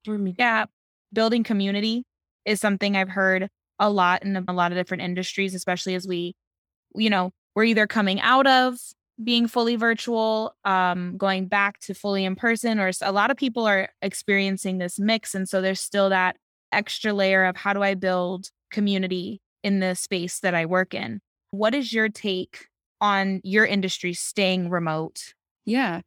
For 0.04 0.18
me. 0.18 0.34
Yeah. 0.38 0.66
Building 1.12 1.42
community 1.42 2.04
is 2.44 2.60
something 2.60 2.96
I've 2.96 3.08
heard 3.08 3.48
a 3.78 3.90
lot 3.90 4.22
in 4.22 4.36
a 4.36 4.52
lot 4.52 4.72
of 4.72 4.78
different 4.78 5.02
industries, 5.02 5.54
especially 5.54 5.94
as 5.94 6.06
we, 6.06 6.36
you 6.94 7.08
know, 7.08 7.32
we're 7.54 7.64
either 7.64 7.86
coming 7.86 8.20
out 8.20 8.46
of 8.46 8.76
being 9.22 9.46
fully 9.46 9.76
virtual, 9.76 10.54
um, 10.64 11.16
going 11.16 11.46
back 11.46 11.78
to 11.78 11.94
fully 11.94 12.24
in 12.24 12.34
person, 12.34 12.80
or 12.80 12.90
a 13.00 13.12
lot 13.12 13.30
of 13.30 13.36
people 13.36 13.66
are 13.66 13.88
experiencing 14.02 14.78
this 14.78 14.98
mix. 14.98 15.34
And 15.34 15.48
so 15.48 15.60
there's 15.60 15.80
still 15.80 16.08
that 16.10 16.36
extra 16.74 17.12
layer 17.12 17.44
of 17.44 17.56
how 17.56 17.72
do 17.72 17.82
I 17.82 17.94
build 17.94 18.48
community 18.70 19.40
in 19.62 19.80
the 19.80 19.94
space 19.94 20.40
that 20.40 20.54
I 20.54 20.66
work 20.66 20.94
in? 20.94 21.20
What 21.50 21.74
is 21.74 21.92
your 21.92 22.08
take 22.08 22.66
on 23.00 23.40
your 23.44 23.64
industry 23.64 24.12
staying 24.12 24.70
remote? 24.70 25.34
Yeah. 25.64 26.00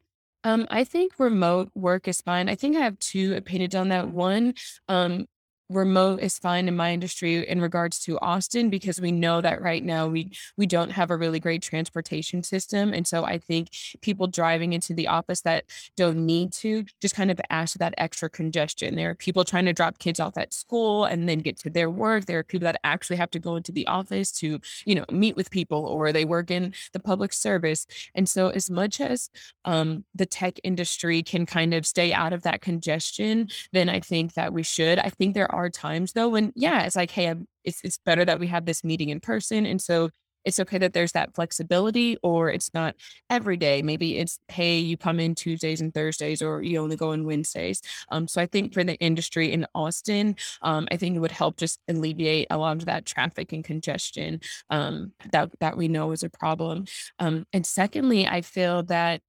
Um, 0.44 0.66
I 0.70 0.84
think 0.84 1.12
remote 1.18 1.70
work 1.74 2.06
is 2.06 2.20
fine. 2.20 2.48
I 2.48 2.54
think 2.54 2.76
I 2.76 2.80
have 2.80 2.98
two 2.98 3.34
opinions 3.34 3.74
on 3.74 3.88
that. 3.88 4.10
One, 4.10 4.54
um, 4.88 5.26
remote 5.68 6.20
is 6.20 6.38
fine 6.38 6.68
in 6.68 6.76
my 6.76 6.92
industry 6.92 7.46
in 7.46 7.60
regards 7.60 7.98
to 8.00 8.18
Austin 8.20 8.70
because 8.70 9.00
we 9.00 9.12
know 9.12 9.40
that 9.40 9.60
right 9.60 9.84
now 9.84 10.06
we 10.06 10.32
we 10.56 10.66
don't 10.66 10.90
have 10.90 11.10
a 11.10 11.16
really 11.16 11.40
great 11.40 11.62
transportation 11.62 12.42
system. 12.42 12.92
And 12.92 13.06
so 13.06 13.24
I 13.24 13.38
think 13.38 13.70
people 14.00 14.26
driving 14.26 14.72
into 14.72 14.94
the 14.94 15.08
office 15.08 15.40
that 15.42 15.64
don't 15.96 16.26
need 16.26 16.52
to 16.54 16.84
just 17.00 17.14
kind 17.14 17.30
of 17.30 17.40
add 17.50 17.68
to 17.68 17.78
that 17.78 17.94
extra 17.98 18.30
congestion. 18.30 18.94
There 18.94 19.10
are 19.10 19.14
people 19.14 19.44
trying 19.44 19.66
to 19.66 19.72
drop 19.72 19.98
kids 19.98 20.20
off 20.20 20.36
at 20.36 20.52
school 20.52 21.04
and 21.04 21.28
then 21.28 21.40
get 21.40 21.58
to 21.60 21.70
their 21.70 21.90
work. 21.90 22.26
There 22.26 22.38
are 22.38 22.44
people 22.44 22.66
that 22.66 22.80
actually 22.84 23.16
have 23.16 23.30
to 23.32 23.38
go 23.38 23.56
into 23.56 23.72
the 23.72 23.86
office 23.86 24.32
to 24.32 24.60
you 24.84 24.94
know 24.94 25.04
meet 25.10 25.36
with 25.36 25.50
people 25.50 25.84
or 25.84 26.12
they 26.12 26.24
work 26.24 26.50
in 26.50 26.74
the 26.92 27.00
public 27.00 27.32
service. 27.32 27.86
And 28.14 28.28
so 28.28 28.48
as 28.48 28.70
much 28.70 29.00
as 29.00 29.30
um, 29.64 30.04
the 30.14 30.26
tech 30.26 30.60
industry 30.62 31.22
can 31.22 31.46
kind 31.46 31.74
of 31.74 31.86
stay 31.86 32.12
out 32.12 32.32
of 32.32 32.42
that 32.42 32.60
congestion 32.60 33.48
then 33.72 33.88
I 33.88 34.00
think 34.00 34.34
that 34.34 34.52
we 34.52 34.62
should. 34.62 34.98
I 34.98 35.10
think 35.10 35.34
there 35.34 35.52
are 35.52 35.57
are 35.58 35.70
times 35.70 36.12
though 36.12 36.28
when 36.30 36.52
yeah, 36.56 36.84
it's 36.84 36.96
like, 36.96 37.10
hey, 37.10 37.26
I'm, 37.28 37.46
it's 37.64 37.80
it's 37.84 37.98
better 37.98 38.24
that 38.24 38.40
we 38.40 38.46
have 38.48 38.64
this 38.64 38.84
meeting 38.84 39.10
in 39.10 39.20
person, 39.20 39.66
and 39.66 39.82
so 39.82 40.10
it's 40.44 40.60
okay 40.60 40.78
that 40.78 40.92
there's 40.94 41.12
that 41.12 41.34
flexibility, 41.34 42.16
or 42.22 42.48
it's 42.50 42.72
not 42.72 42.94
every 43.28 43.56
day. 43.56 43.82
Maybe 43.82 44.18
it's 44.18 44.38
hey, 44.48 44.78
you 44.78 44.96
come 44.96 45.20
in 45.20 45.34
Tuesdays 45.34 45.80
and 45.80 45.92
Thursdays, 45.92 46.40
or 46.42 46.62
you 46.62 46.78
only 46.80 46.96
go 46.96 47.12
on 47.12 47.24
Wednesdays. 47.26 47.82
Um, 48.10 48.28
so 48.28 48.40
I 48.40 48.46
think 48.46 48.72
for 48.72 48.84
the 48.84 48.94
industry 48.96 49.52
in 49.52 49.66
Austin, 49.74 50.36
um, 50.62 50.86
I 50.92 50.96
think 50.96 51.16
it 51.16 51.20
would 51.20 51.32
help 51.32 51.56
just 51.58 51.80
alleviate 51.88 52.46
a 52.50 52.56
lot 52.58 52.76
of 52.78 52.86
that 52.86 53.04
traffic 53.04 53.52
and 53.52 53.64
congestion 53.64 54.40
um, 54.70 55.12
that 55.32 55.50
that 55.60 55.76
we 55.76 55.88
know 55.88 56.12
is 56.12 56.22
a 56.22 56.30
problem. 56.30 56.86
Um, 57.18 57.44
and 57.52 57.66
secondly, 57.66 58.26
I 58.26 58.40
feel 58.42 58.84
that 58.84 59.20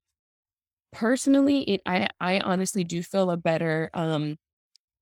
personally, 0.91 1.61
it 1.63 1.81
I 1.85 2.07
I 2.19 2.39
honestly 2.39 2.83
do 2.83 3.03
feel 3.03 3.31
a 3.31 3.37
better 3.37 3.89
um 3.93 4.37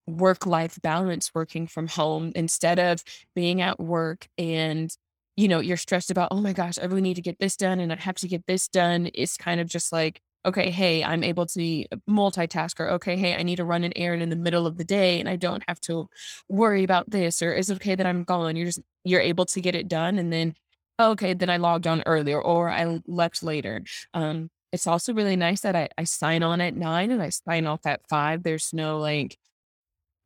work 0.08 0.46
life 0.46 0.80
balance 0.82 1.32
working 1.36 1.68
from 1.68 1.88
home 1.88 2.32
instead 2.36 2.80
of 2.80 3.04
being 3.36 3.62
at 3.62 3.80
work 3.80 4.28
and 4.38 4.96
you 5.36 5.48
know 5.48 5.60
you're 5.60 5.78
stressed 5.78 6.10
about 6.10 6.30
oh 6.32 6.42
my 6.42 6.54
gosh 6.54 6.80
i 6.82 6.86
really 6.86 7.02
need 7.02 7.16
to 7.16 7.22
get 7.22 7.38
this 7.40 7.56
done 7.58 7.80
and 7.80 7.92
i 7.92 7.96
have 7.96 8.16
to 8.16 8.28
get 8.28 8.46
this 8.48 8.68
done 8.68 9.10
it's 9.14 9.38
kind 9.38 9.60
of 9.60 9.68
just 9.68 9.92
like 9.92 10.22
okay 10.46 10.70
hey 10.72 11.04
i'm 11.04 11.24
able 11.24 11.46
to 11.46 11.58
be 11.58 11.88
a 11.92 11.98
multitasker. 12.10 12.90
Okay 12.92 13.18
hey 13.18 13.36
i 13.36 13.44
need 13.44 13.58
to 13.58 13.66
run 13.66 13.84
an 13.84 13.94
errand 13.96 14.24
in 14.24 14.30
the 14.30 14.36
middle 14.36 14.66
of 14.66 14.78
the 14.78 14.86
day 14.86 15.20
and 15.20 15.28
i 15.28 15.36
don't 15.36 15.64
have 15.68 15.80
to 15.82 16.08
worry 16.48 16.84
about 16.84 17.10
this 17.10 17.42
or 17.42 17.54
is 17.54 17.70
okay 17.70 17.96
that 17.96 18.08
i'm 18.08 18.24
gone? 18.24 18.56
You're 18.56 18.68
just 18.68 18.82
you're 19.04 19.22
able 19.22 19.46
to 19.46 19.62
get 19.62 19.76
it 19.76 19.88
done 19.88 20.18
and 20.18 20.32
then 20.32 20.56
okay 21.00 21.34
then 21.34 21.50
i 21.50 21.58
logged 21.58 21.86
on 21.86 22.02
earlier 22.06 22.42
or 22.42 22.70
i 22.70 23.00
left 23.08 23.44
later. 23.44 23.84
Um 24.14 24.50
it's 24.72 24.88
also 24.88 25.14
really 25.14 25.38
nice 25.38 25.62
that 25.62 25.76
I, 25.78 25.88
I 25.98 26.04
sign 26.04 26.44
on 26.44 26.60
at 26.60 26.76
nine 26.76 27.12
and 27.12 27.22
I 27.22 27.30
sign 27.30 27.66
off 27.66 27.86
at 27.86 28.02
five. 28.10 28.44
There's 28.44 28.74
no 28.74 29.00
like 29.00 29.38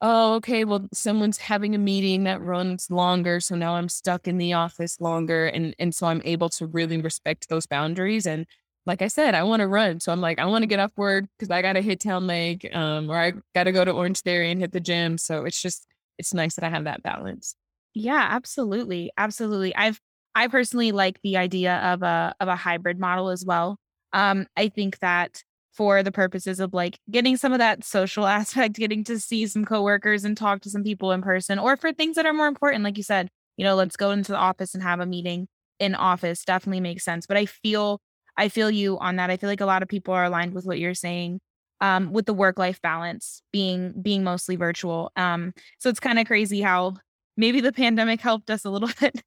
oh, 0.01 0.33
okay, 0.35 0.65
well, 0.65 0.87
someone's 0.93 1.37
having 1.37 1.75
a 1.75 1.77
meeting 1.77 2.23
that 2.23 2.41
runs 2.41 2.89
longer. 2.89 3.39
So 3.39 3.55
now 3.55 3.75
I'm 3.75 3.89
stuck 3.89 4.27
in 4.27 4.37
the 4.37 4.53
office 4.53 4.99
longer. 4.99 5.45
And, 5.45 5.75
and 5.77 5.93
so 5.93 6.07
I'm 6.07 6.21
able 6.25 6.49
to 6.49 6.65
really 6.65 6.99
respect 6.99 7.49
those 7.49 7.67
boundaries. 7.67 8.25
And 8.25 8.47
like 8.87 9.03
I 9.03 9.07
said, 9.07 9.35
I 9.35 9.43
want 9.43 9.59
to 9.59 9.67
run. 9.67 9.99
So 9.99 10.11
I'm 10.11 10.21
like, 10.21 10.39
I 10.39 10.45
want 10.45 10.63
to 10.63 10.67
get 10.67 10.79
off 10.79 10.91
work 10.97 11.25
because 11.37 11.51
I 11.51 11.61
got 11.61 11.73
to 11.73 11.81
hit 11.81 11.99
Town 11.99 12.25
Lake 12.25 12.67
um, 12.73 13.11
or 13.11 13.15
I 13.15 13.33
got 13.53 13.65
to 13.65 13.71
go 13.71 13.85
to 13.85 13.93
Orangetheory 13.93 14.51
and 14.51 14.59
hit 14.59 14.71
the 14.71 14.79
gym. 14.79 15.19
So 15.19 15.45
it's 15.45 15.61
just, 15.61 15.85
it's 16.17 16.33
nice 16.33 16.55
that 16.55 16.65
I 16.65 16.69
have 16.69 16.85
that 16.85 17.03
balance. 17.03 17.55
Yeah, 17.93 18.25
absolutely. 18.31 19.11
Absolutely. 19.17 19.75
I've, 19.75 20.01
I 20.33 20.47
personally 20.47 20.91
like 20.91 21.19
the 21.21 21.37
idea 21.37 21.75
of 21.75 22.01
a, 22.01 22.33
of 22.39 22.47
a 22.47 22.55
hybrid 22.55 22.99
model 22.99 23.29
as 23.29 23.45
well. 23.45 23.77
Um, 24.13 24.47
I 24.57 24.69
think 24.69 24.97
that 24.99 25.43
for 25.71 26.03
the 26.03 26.11
purposes 26.11 26.59
of 26.59 26.73
like 26.73 26.99
getting 27.09 27.37
some 27.37 27.53
of 27.53 27.59
that 27.59 27.83
social 27.83 28.27
aspect, 28.39 28.75
getting 28.75 29.03
to 29.05 29.19
see 29.19 29.47
some 29.47 29.65
coworkers 29.65 30.23
and 30.23 30.37
talk 30.37 30.61
to 30.61 30.69
some 30.69 30.83
people 30.83 31.11
in 31.11 31.21
person, 31.21 31.59
or 31.59 31.77
for 31.77 31.93
things 31.93 32.15
that 32.15 32.25
are 32.25 32.33
more 32.33 32.47
important, 32.47 32.83
like 32.83 32.97
you 32.97 33.03
said, 33.03 33.29
you 33.57 33.63
know, 33.63 33.75
let's 33.75 33.95
go 33.95 34.11
into 34.11 34.31
the 34.31 34.37
office 34.37 34.73
and 34.73 34.83
have 34.83 34.99
a 34.99 35.05
meeting 35.05 35.47
in 35.79 35.95
office 35.95 36.45
definitely 36.45 36.79
makes 36.79 37.03
sense. 37.03 37.25
But 37.25 37.37
I 37.37 37.45
feel 37.45 37.99
I 38.37 38.49
feel 38.49 38.71
you 38.71 38.97
on 38.99 39.17
that. 39.17 39.29
I 39.29 39.37
feel 39.37 39.49
like 39.49 39.61
a 39.61 39.65
lot 39.65 39.83
of 39.83 39.89
people 39.89 40.13
are 40.13 40.23
aligned 40.25 40.53
with 40.53 40.65
what 40.65 40.79
you're 40.79 40.93
saying. 40.93 41.39
Um, 41.81 42.13
with 42.13 42.27
the 42.27 42.33
work 42.33 42.59
life 42.59 42.79
balance 42.79 43.41
being 43.51 43.99
being 43.99 44.23
mostly 44.23 44.55
virtual. 44.55 45.11
Um, 45.15 45.51
so 45.79 45.89
it's 45.89 45.99
kind 45.99 46.19
of 46.19 46.27
crazy 46.27 46.61
how 46.61 46.97
maybe 47.37 47.59
the 47.59 47.71
pandemic 47.71 48.21
helped 48.21 48.51
us 48.51 48.65
a 48.65 48.69
little 48.69 48.89
bit 48.99 49.23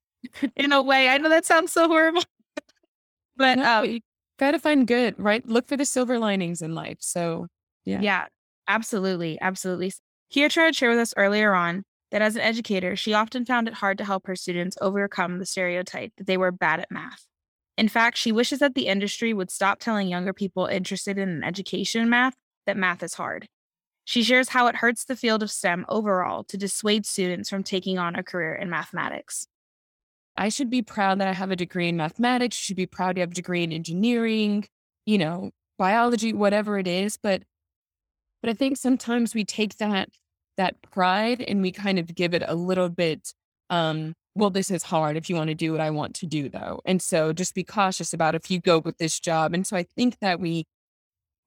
in 0.55 0.71
a 0.71 0.81
way. 0.81 1.09
I 1.09 1.19
know 1.19 1.29
that 1.31 1.45
sounds 1.45 1.73
so 1.73 1.89
horrible, 1.89 2.23
but 3.37 3.59
no, 3.59 3.83
um, 3.83 4.01
Got 4.39 4.53
to 4.53 4.59
find 4.59 4.87
good, 4.87 5.15
right? 5.19 5.47
Look 5.47 5.69
for 5.69 5.77
the 5.77 5.85
silver 5.85 6.19
linings 6.19 6.61
in 6.61 6.75
life. 6.75 6.99
So, 7.01 7.47
yeah. 7.85 8.01
Yeah, 8.01 8.27
absolutely. 8.69 9.39
Absolutely. 9.41 9.93
Here 10.29 10.49
tried 10.49 10.73
to 10.73 10.77
share 10.77 10.91
with 10.91 10.99
us 10.99 11.15
earlier 11.17 11.55
on 11.55 11.85
that 12.11 12.23
as 12.23 12.37
an 12.37 12.43
educator, 12.43 12.97
she 12.97 13.15
often 13.15 13.45
found 13.45 13.69
it 13.69 13.75
hard 13.75 13.99
to 13.99 14.05
help 14.05 14.27
her 14.27 14.37
students 14.37 14.77
overcome 14.81 15.39
the 15.39 15.47
stereotype 15.47 16.13
that 16.17 16.27
they 16.27 16.37
were 16.37 16.53
bad 16.53 16.81
at 16.81 16.91
math. 16.91 17.27
In 17.77 17.89
fact, 17.89 18.17
she 18.17 18.33
wishes 18.33 18.61
that 18.61 18.75
the 18.75 18.87
industry 18.87 19.33
would 19.33 19.51
stop 19.51 19.79
telling 19.81 20.09
younger 20.09 20.33
people 20.33 20.67
interested 20.67 21.19
in 21.19 21.29
an 21.29 21.45
education 21.45 22.03
in 22.03 22.09
math 22.09 22.35
that 22.67 22.77
math 22.77 23.03
is 23.03 23.15
hard. 23.15 23.49
She 24.05 24.23
shares 24.23 24.51
how 24.51 24.67
it 24.67 24.77
hurts 24.77 25.05
the 25.05 25.17
field 25.17 25.43
of 25.43 25.51
STEM 25.51 25.87
overall 25.89 26.45
to 26.45 26.57
dissuade 26.57 27.07
students 27.07 27.49
from 27.49 27.63
taking 27.63 27.99
on 27.99 28.15
a 28.15 28.23
career 28.23 28.55
in 28.55 28.71
mathematics. 28.71 29.47
I 30.37 30.49
should 30.49 30.71
be 30.71 30.83
proud 30.83 31.21
that 31.21 31.29
I 31.29 31.33
have 31.33 31.51
a 31.51 31.57
degree 31.57 31.89
in 31.89 31.97
mathematics. 31.97 32.61
You 32.61 32.65
should 32.65 32.77
be 32.77 32.87
proud 32.87 33.17
you 33.17 33.21
have 33.21 33.31
a 33.31 33.35
degree 33.35 33.63
in 33.63 33.73
engineering, 33.73 34.67
you 35.07 35.19
know, 35.19 35.51
biology, 35.79 36.33
whatever 36.33 36.79
it 36.79 36.89
is. 36.89 37.17
But 37.17 37.43
but 38.43 38.51
I 38.51 38.55
think 38.55 38.77
sometimes 38.77 39.35
we 39.35 39.45
take 39.45 39.79
that 39.79 40.11
that 40.57 40.81
pride 40.83 41.41
and 41.43 41.63
we 41.63 41.73
kind 41.73 41.99
of 41.99 42.15
give 42.15 42.35
it 42.35 42.43
a 42.47 42.55
little 42.55 42.89
bit 42.89 43.33
um 43.71 44.15
well 44.35 44.51
this 44.51 44.71
is 44.71 44.85
hard 44.85 45.17
if 45.17 45.29
you 45.29 45.37
want 45.37 45.49
to 45.49 45.55
do 45.55 45.73
what 45.73 45.81
i 45.81 45.91
want 45.91 46.15
to 46.15 46.27
do 46.27 46.49
though 46.49 46.81
and 46.85 47.01
so 47.01 47.33
just 47.33 47.55
be 47.55 47.65
cautious 47.65 48.13
about 48.13 48.35
if 48.35 48.51
you 48.51 48.61
go 48.61 48.79
with 48.79 48.99
this 48.99 49.19
job 49.19 49.55
and 49.55 49.67
so 49.67 49.77
i 49.77 49.83
think 49.83 50.19
that 50.21 50.39
we 50.39 50.65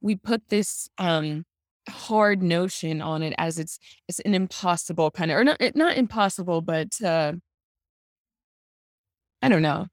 we 0.01 0.15
put 0.15 0.49
this 0.49 0.89
um 0.97 1.43
hard 1.89 2.43
notion 2.43 3.01
on 3.01 3.23
it 3.23 3.33
as 3.37 3.57
it's 3.59 3.79
it's 4.07 4.19
an 4.21 4.33
impossible 4.33 5.09
kind 5.11 5.31
of 5.31 5.37
or 5.37 5.43
not 5.43 5.61
not 5.75 5.95
impossible 5.95 6.61
but 6.61 7.01
uh 7.01 7.33
I 9.41 9.49
don't 9.49 9.61
know. 9.61 9.87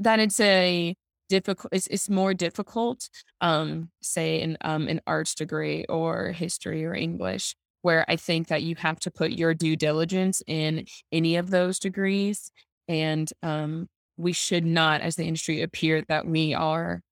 That 0.00 0.20
it's 0.20 0.40
a 0.40 0.96
difficult 1.28 1.72
it's 1.72 1.88
it's 1.88 2.10
more 2.10 2.34
difficult, 2.34 3.08
um, 3.40 3.90
say 4.02 4.40
in 4.40 4.58
um 4.62 4.88
an 4.88 5.00
arts 5.06 5.34
degree 5.34 5.84
or 5.88 6.32
history 6.32 6.84
or 6.86 6.94
English, 6.94 7.54
where 7.82 8.04
I 8.08 8.16
think 8.16 8.48
that 8.48 8.62
you 8.62 8.76
have 8.76 9.00
to 9.00 9.10
put 9.10 9.32
your 9.32 9.54
due 9.54 9.76
diligence 9.76 10.42
in 10.46 10.86
any 11.12 11.36
of 11.36 11.50
those 11.50 11.78
degrees. 11.78 12.52
And 12.88 13.30
um 13.42 13.88
we 14.18 14.32
should 14.32 14.66
not, 14.66 15.00
as 15.02 15.16
the 15.16 15.24
industry, 15.26 15.62
appear 15.62 16.02
that 16.08 16.26
we 16.26 16.54
are 16.54 17.02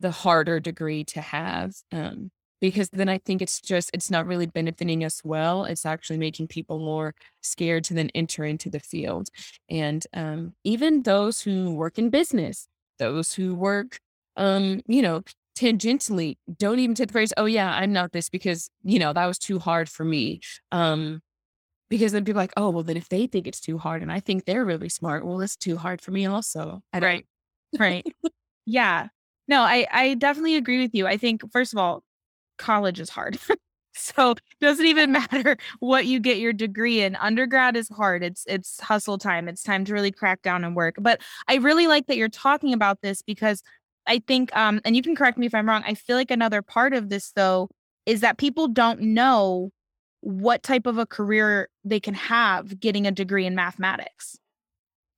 the 0.00 0.12
harder 0.12 0.60
degree 0.60 1.04
to 1.06 1.20
have. 1.22 1.74
Um 1.92 2.30
because 2.60 2.90
then 2.90 3.08
I 3.08 3.18
think 3.18 3.42
it's 3.42 3.60
just 3.60 3.90
it's 3.94 4.10
not 4.10 4.26
really 4.26 4.46
benefiting 4.46 5.04
us 5.04 5.22
well. 5.24 5.64
It's 5.64 5.86
actually 5.86 6.18
making 6.18 6.48
people 6.48 6.78
more 6.78 7.14
scared 7.42 7.84
to 7.84 7.94
then 7.94 8.10
enter 8.14 8.44
into 8.44 8.70
the 8.70 8.80
field. 8.80 9.28
And 9.70 10.04
um, 10.14 10.54
even 10.64 11.02
those 11.02 11.40
who 11.42 11.74
work 11.74 11.98
in 11.98 12.10
business, 12.10 12.68
those 12.98 13.34
who 13.34 13.54
work, 13.54 13.98
um, 14.36 14.80
you 14.86 15.02
know, 15.02 15.22
tangentially, 15.56 16.36
don't 16.58 16.78
even 16.78 16.94
take 16.94 17.08
the 17.08 17.12
phrase, 17.12 17.32
"Oh 17.36 17.46
yeah, 17.46 17.72
I'm 17.74 17.92
not 17.92 18.12
this," 18.12 18.28
because 18.28 18.70
you 18.84 18.98
know 18.98 19.12
that 19.12 19.26
was 19.26 19.38
too 19.38 19.58
hard 19.58 19.88
for 19.88 20.04
me. 20.04 20.40
Um, 20.72 21.20
because 21.90 22.12
then 22.12 22.24
people 22.24 22.40
are 22.40 22.44
like, 22.44 22.52
"Oh 22.56 22.70
well, 22.70 22.82
then 22.82 22.96
if 22.96 23.08
they 23.08 23.26
think 23.26 23.46
it's 23.46 23.60
too 23.60 23.78
hard, 23.78 24.02
and 24.02 24.12
I 24.12 24.20
think 24.20 24.44
they're 24.44 24.64
really 24.64 24.88
smart, 24.88 25.24
well, 25.26 25.40
it's 25.40 25.56
too 25.56 25.76
hard 25.76 26.00
for 26.02 26.10
me 26.12 26.26
also." 26.26 26.82
Right. 27.00 27.26
Right. 27.78 28.06
yeah. 28.66 29.08
No, 29.48 29.62
I 29.62 29.86
I 29.92 30.14
definitely 30.14 30.56
agree 30.56 30.80
with 30.82 30.94
you. 30.94 31.06
I 31.06 31.16
think 31.18 31.42
first 31.52 31.72
of 31.72 31.78
all, 31.78 32.02
college 32.58 33.00
is 33.00 33.10
hard. 33.10 33.38
so 33.94 34.32
it 34.32 34.40
doesn't 34.60 34.86
even 34.86 35.12
matter 35.12 35.56
what 35.80 36.06
you 36.06 36.20
get 36.20 36.38
your 36.38 36.52
degree 36.52 37.02
in. 37.02 37.16
Undergrad 37.16 37.76
is 37.76 37.88
hard. 37.88 38.22
It's 38.22 38.44
it's 38.46 38.80
hustle 38.80 39.18
time. 39.18 39.48
It's 39.48 39.62
time 39.62 39.84
to 39.86 39.92
really 39.92 40.12
crack 40.12 40.42
down 40.42 40.64
and 40.64 40.76
work. 40.76 40.96
But 40.98 41.20
I 41.48 41.56
really 41.56 41.86
like 41.86 42.06
that 42.06 42.16
you're 42.16 42.28
talking 42.28 42.72
about 42.72 43.00
this 43.02 43.22
because 43.22 43.62
I 44.06 44.20
think 44.20 44.54
um 44.56 44.80
and 44.84 44.96
you 44.96 45.02
can 45.02 45.16
correct 45.16 45.38
me 45.38 45.46
if 45.46 45.54
I'm 45.54 45.68
wrong. 45.68 45.82
I 45.86 45.94
feel 45.94 46.16
like 46.16 46.30
another 46.30 46.62
part 46.62 46.94
of 46.94 47.08
this 47.08 47.32
though 47.34 47.68
is 48.06 48.20
that 48.20 48.38
people 48.38 48.68
don't 48.68 49.00
know 49.00 49.70
what 50.20 50.62
type 50.62 50.86
of 50.86 50.98
a 50.98 51.06
career 51.06 51.68
they 51.84 52.00
can 52.00 52.14
have 52.14 52.80
getting 52.80 53.06
a 53.06 53.10
degree 53.12 53.46
in 53.46 53.54
mathematics. 53.54 54.38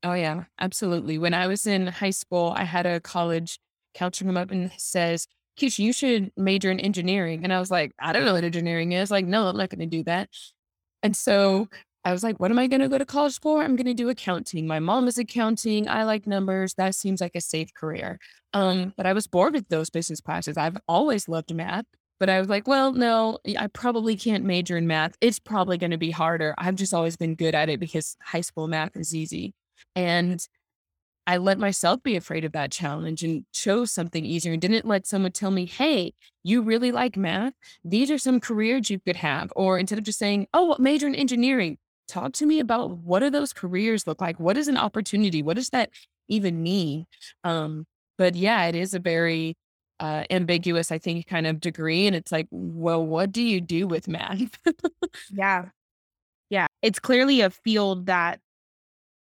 Oh 0.02 0.14
yeah, 0.14 0.44
absolutely. 0.58 1.18
When 1.18 1.34
I 1.34 1.46
was 1.46 1.66
in 1.66 1.86
high 1.86 2.10
school, 2.10 2.54
I 2.56 2.64
had 2.64 2.86
a 2.86 3.00
college 3.00 3.58
counselor 3.94 4.28
come 4.28 4.36
up 4.36 4.50
and 4.50 4.70
says, 4.76 5.26
You 5.62 5.92
should 5.92 6.32
major 6.36 6.70
in 6.70 6.80
engineering. 6.80 7.44
And 7.44 7.52
I 7.52 7.58
was 7.58 7.70
like, 7.70 7.92
I 7.98 8.12
don't 8.12 8.24
know 8.24 8.34
what 8.34 8.44
engineering 8.44 8.92
is. 8.92 9.10
Like, 9.10 9.26
no, 9.26 9.46
I'm 9.46 9.56
not 9.56 9.70
going 9.70 9.80
to 9.80 9.86
do 9.86 10.04
that. 10.04 10.28
And 11.02 11.16
so 11.16 11.68
I 12.04 12.12
was 12.12 12.22
like, 12.22 12.40
what 12.40 12.50
am 12.50 12.58
I 12.58 12.66
going 12.66 12.80
to 12.80 12.88
go 12.88 12.98
to 12.98 13.04
college 13.04 13.38
for? 13.40 13.62
I'm 13.62 13.76
going 13.76 13.86
to 13.86 13.94
do 13.94 14.08
accounting. 14.08 14.66
My 14.66 14.78
mom 14.78 15.06
is 15.06 15.18
accounting. 15.18 15.88
I 15.88 16.04
like 16.04 16.26
numbers. 16.26 16.74
That 16.74 16.94
seems 16.94 17.20
like 17.20 17.34
a 17.34 17.40
safe 17.40 17.74
career. 17.74 18.18
Um, 18.54 18.94
but 18.96 19.06
I 19.06 19.12
was 19.12 19.26
bored 19.26 19.52
with 19.52 19.68
those 19.68 19.90
business 19.90 20.20
classes. 20.20 20.56
I've 20.56 20.78
always 20.88 21.28
loved 21.28 21.54
math. 21.54 21.84
But 22.18 22.28
I 22.28 22.38
was 22.38 22.50
like, 22.50 22.68
well, 22.68 22.92
no, 22.92 23.38
I 23.58 23.66
probably 23.68 24.14
can't 24.14 24.44
major 24.44 24.76
in 24.76 24.86
math. 24.86 25.14
It's 25.22 25.38
probably 25.38 25.78
going 25.78 25.92
to 25.92 25.98
be 25.98 26.10
harder. 26.10 26.54
I've 26.58 26.74
just 26.74 26.92
always 26.92 27.16
been 27.16 27.34
good 27.34 27.54
at 27.54 27.70
it 27.70 27.80
because 27.80 28.14
high 28.22 28.42
school 28.42 28.68
math 28.68 28.94
is 28.94 29.14
easy. 29.14 29.54
And 29.96 30.46
I 31.30 31.36
let 31.36 31.60
myself 31.60 32.02
be 32.02 32.16
afraid 32.16 32.44
of 32.44 32.50
that 32.52 32.72
challenge 32.72 33.22
and 33.22 33.44
chose 33.52 33.92
something 33.92 34.24
easier 34.24 34.52
and 34.52 34.60
didn't 34.60 34.84
let 34.84 35.06
someone 35.06 35.30
tell 35.30 35.52
me, 35.52 35.64
hey, 35.64 36.12
you 36.42 36.60
really 36.60 36.90
like 36.90 37.16
math? 37.16 37.52
These 37.84 38.10
are 38.10 38.18
some 38.18 38.40
careers 38.40 38.90
you 38.90 38.98
could 38.98 39.14
have. 39.14 39.52
Or 39.54 39.78
instead 39.78 40.00
of 40.00 40.04
just 40.04 40.18
saying, 40.18 40.48
oh, 40.52 40.74
major 40.80 41.06
in 41.06 41.14
engineering, 41.14 41.78
talk 42.08 42.32
to 42.32 42.46
me 42.46 42.58
about 42.58 42.98
what 42.98 43.20
do 43.20 43.30
those 43.30 43.52
careers 43.52 44.08
look 44.08 44.20
like? 44.20 44.40
What 44.40 44.56
is 44.56 44.66
an 44.66 44.76
opportunity? 44.76 45.40
What 45.40 45.54
does 45.54 45.68
that 45.68 45.90
even 46.26 46.64
mean? 46.64 47.06
Um, 47.44 47.86
but 48.18 48.34
yeah, 48.34 48.66
it 48.66 48.74
is 48.74 48.92
a 48.92 48.98
very 48.98 49.56
uh, 50.00 50.24
ambiguous, 50.30 50.90
I 50.90 50.98
think, 50.98 51.28
kind 51.28 51.46
of 51.46 51.60
degree. 51.60 52.08
And 52.08 52.16
it's 52.16 52.32
like, 52.32 52.48
well, 52.50 53.06
what 53.06 53.30
do 53.30 53.40
you 53.40 53.60
do 53.60 53.86
with 53.86 54.08
math? 54.08 54.58
yeah. 55.32 55.66
Yeah. 56.48 56.66
It's 56.82 56.98
clearly 56.98 57.40
a 57.40 57.50
field 57.50 58.06
that 58.06 58.40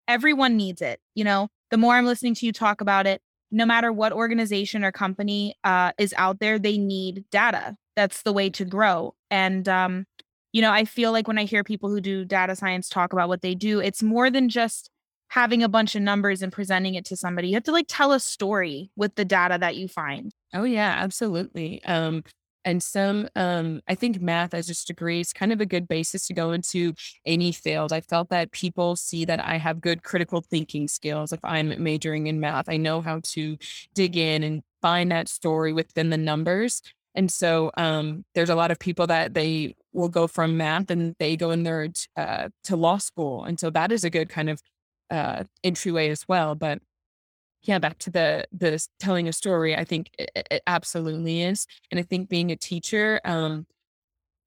everyone 0.08 0.56
needs 0.56 0.84
it. 0.84 1.00
You 1.16 1.24
know, 1.24 1.50
the 1.72 1.78
more 1.78 1.96
I'm 1.96 2.06
listening 2.06 2.36
to 2.36 2.46
you 2.46 2.52
talk 2.52 2.82
about 2.82 3.08
it, 3.08 3.22
no 3.52 3.66
matter 3.66 3.92
what 3.92 4.12
organization 4.12 4.84
or 4.84 4.92
company 4.92 5.56
uh, 5.64 5.92
is 5.98 6.14
out 6.18 6.40
there, 6.40 6.60
they 6.60 6.78
need 6.78 7.26
data. 7.32 7.76
That's 7.96 8.24
the 8.24 8.34
way 8.34 8.50
to 8.52 8.66
grow. 8.66 9.16
And, 9.32 9.68
um, 9.70 10.06
you 10.52 10.62
know, 10.62 10.72
I 10.72 10.86
feel 10.86 11.12
like 11.12 11.28
when 11.28 11.38
I 11.38 11.46
hear 11.46 11.64
people 11.64 11.90
who 11.90 12.02
do 12.02 12.26
data 12.26 12.56
science 12.56 12.90
talk 12.90 13.14
about 13.14 13.30
what 13.30 13.42
they 13.42 13.56
do, 13.56 13.80
it's 13.80 14.04
more 14.04 14.30
than 14.30 14.50
just 14.50 14.90
having 15.30 15.64
a 15.64 15.70
bunch 15.70 15.96
of 15.96 16.02
numbers 16.02 16.42
and 16.42 16.52
presenting 16.52 16.96
it 16.96 17.06
to 17.06 17.18
somebody. 17.18 17.50
You 17.50 17.56
have 17.56 17.64
to 17.64 17.72
like 17.72 17.88
tell 17.88 18.12
a 18.12 18.20
story 18.20 18.90
with 18.96 19.16
the 19.16 19.26
data 19.26 19.58
that 19.60 19.76
you 19.76 19.88
find. 19.88 20.32
Oh 20.54 20.64
yeah, 20.64 20.96
absolutely. 20.98 21.84
Um, 21.84 22.24
and 22.66 22.82
some, 22.82 23.30
um, 23.36 23.82
I 23.88 23.94
think 23.94 24.20
math 24.20 24.56
as 24.56 24.70
a 24.70 24.86
degree 24.86 25.22
is 25.22 25.32
kind 25.32 25.54
of 25.54 25.62
a 25.62 25.66
good 25.66 25.88
basis 25.88 26.28
to 26.28 26.34
go 26.34 26.52
into 26.52 26.94
any 27.26 27.52
field. 27.52 27.94
I 27.94 28.02
felt 28.02 28.30
that 28.30 28.52
people 28.52 28.96
see 28.96 29.24
that 29.26 29.40
I 29.40 29.58
have 29.58 29.80
good 29.80 30.04
critical 30.04 30.42
thinking 30.42 30.88
skills 30.88 31.32
if 31.32 31.40
I'm 31.44 31.82
majoring 31.82 32.26
in 32.26 32.40
math. 32.40 32.68
I 32.68 32.78
know 32.78 33.02
how 33.02 33.22
to 33.24 33.58
dig 33.94 34.18
in 34.18 34.44
and 34.44 34.64
find 34.82 35.12
that 35.12 35.30
story 35.30 35.74
within 35.74 36.10
the 36.10 36.18
numbers. 36.18 36.82
And 37.14 37.32
so 37.32 37.72
um, 37.78 38.26
there's 38.34 38.50
a 38.50 38.56
lot 38.56 38.72
of 38.72 38.80
people 38.80 39.08
that 39.08 39.36
they 39.36 39.76
will 39.94 40.10
go 40.10 40.28
from 40.28 40.58
math 40.58 40.90
and 40.90 41.16
they 41.20 41.38
go 41.38 41.52
in 41.52 41.64
there 41.64 41.88
uh, 42.18 42.50
to 42.64 42.76
law 42.76 42.98
school. 42.98 43.46
And 43.46 43.60
so 43.60 43.70
that 43.70 43.92
is 43.92 44.04
a 44.04 44.10
good 44.10 44.28
kind 44.28 44.50
of 44.50 44.62
uh, 45.12 45.44
entryway 45.64 46.10
as 46.10 46.28
well. 46.28 46.56
But 46.56 46.80
yeah, 47.68 47.80
back 47.80 48.00
to 48.00 48.10
the 48.12 48.46
the 48.52 48.86
telling 49.00 49.28
a 49.28 49.34
story, 49.34 49.76
I 49.76 49.84
think 49.84 50.12
it, 50.18 50.48
it 50.52 50.64
absolutely 50.68 51.42
is, 51.42 51.68
and 51.92 52.00
I 52.00 52.04
think 52.04 52.30
being 52.30 52.52
a 52.52 52.56
teacher 52.56 53.22
um, 53.26 53.66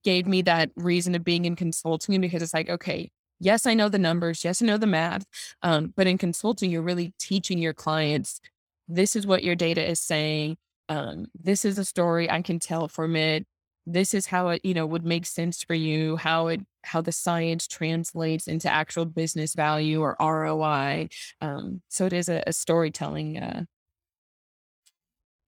gave 0.05 0.27
me 0.27 0.43
that 0.43 0.71
reason 0.77 1.15
of 1.15 1.25
being 1.25 1.45
in 1.45 1.57
consulting 1.57 2.21
because 2.21 2.43
it's 2.43 2.55
like, 2.55 2.71
okay, 2.71 3.11
yes, 3.41 3.67
I 3.67 3.75
know 3.75 3.89
the 3.89 3.99
numbers, 3.99 4.45
yes, 4.45 4.63
I 4.63 4.67
know 4.67 4.79
the 4.79 4.87
math, 4.87 5.25
um, 5.63 5.93
but 5.97 6.07
in 6.07 6.19
consulting, 6.19 6.71
you're 6.71 6.83
really 6.83 7.13
teaching 7.19 7.59
your 7.59 7.75
clients 7.75 8.41
this 8.89 9.15
is 9.15 9.27
what 9.27 9.45
your 9.45 9.55
data 9.55 9.87
is 9.87 10.01
saying. 10.01 10.57
Um, 10.89 11.27
this 11.39 11.65
is 11.65 11.79
a 11.79 11.85
story 11.85 12.31
I 12.31 12.41
can 12.43 12.59
tell 12.59 12.89
from 12.89 13.15
it 13.15 13.47
this 13.93 14.15
is 14.15 14.27
how 14.27 14.49
it 14.49 14.65
you 14.65 14.75
know 14.75 14.87
would 14.87 15.05
make 15.05 15.27
sense 15.27 15.63
for 15.63 15.75
you 15.75 16.17
how 16.17 16.49
it 16.49 16.61
how 16.85 17.01
the 17.01 17.13
science 17.13 17.67
translates 17.67 18.47
into 18.47 18.71
actual 18.71 19.05
business 19.05 19.55
value 19.55 20.01
or 20.01 20.17
roi 20.21 21.09
um, 21.41 21.83
so 21.89 22.07
it 22.07 22.13
is 22.13 22.29
a, 22.29 22.43
a 22.47 22.53
storytelling 22.53 23.39
uh, 23.39 23.65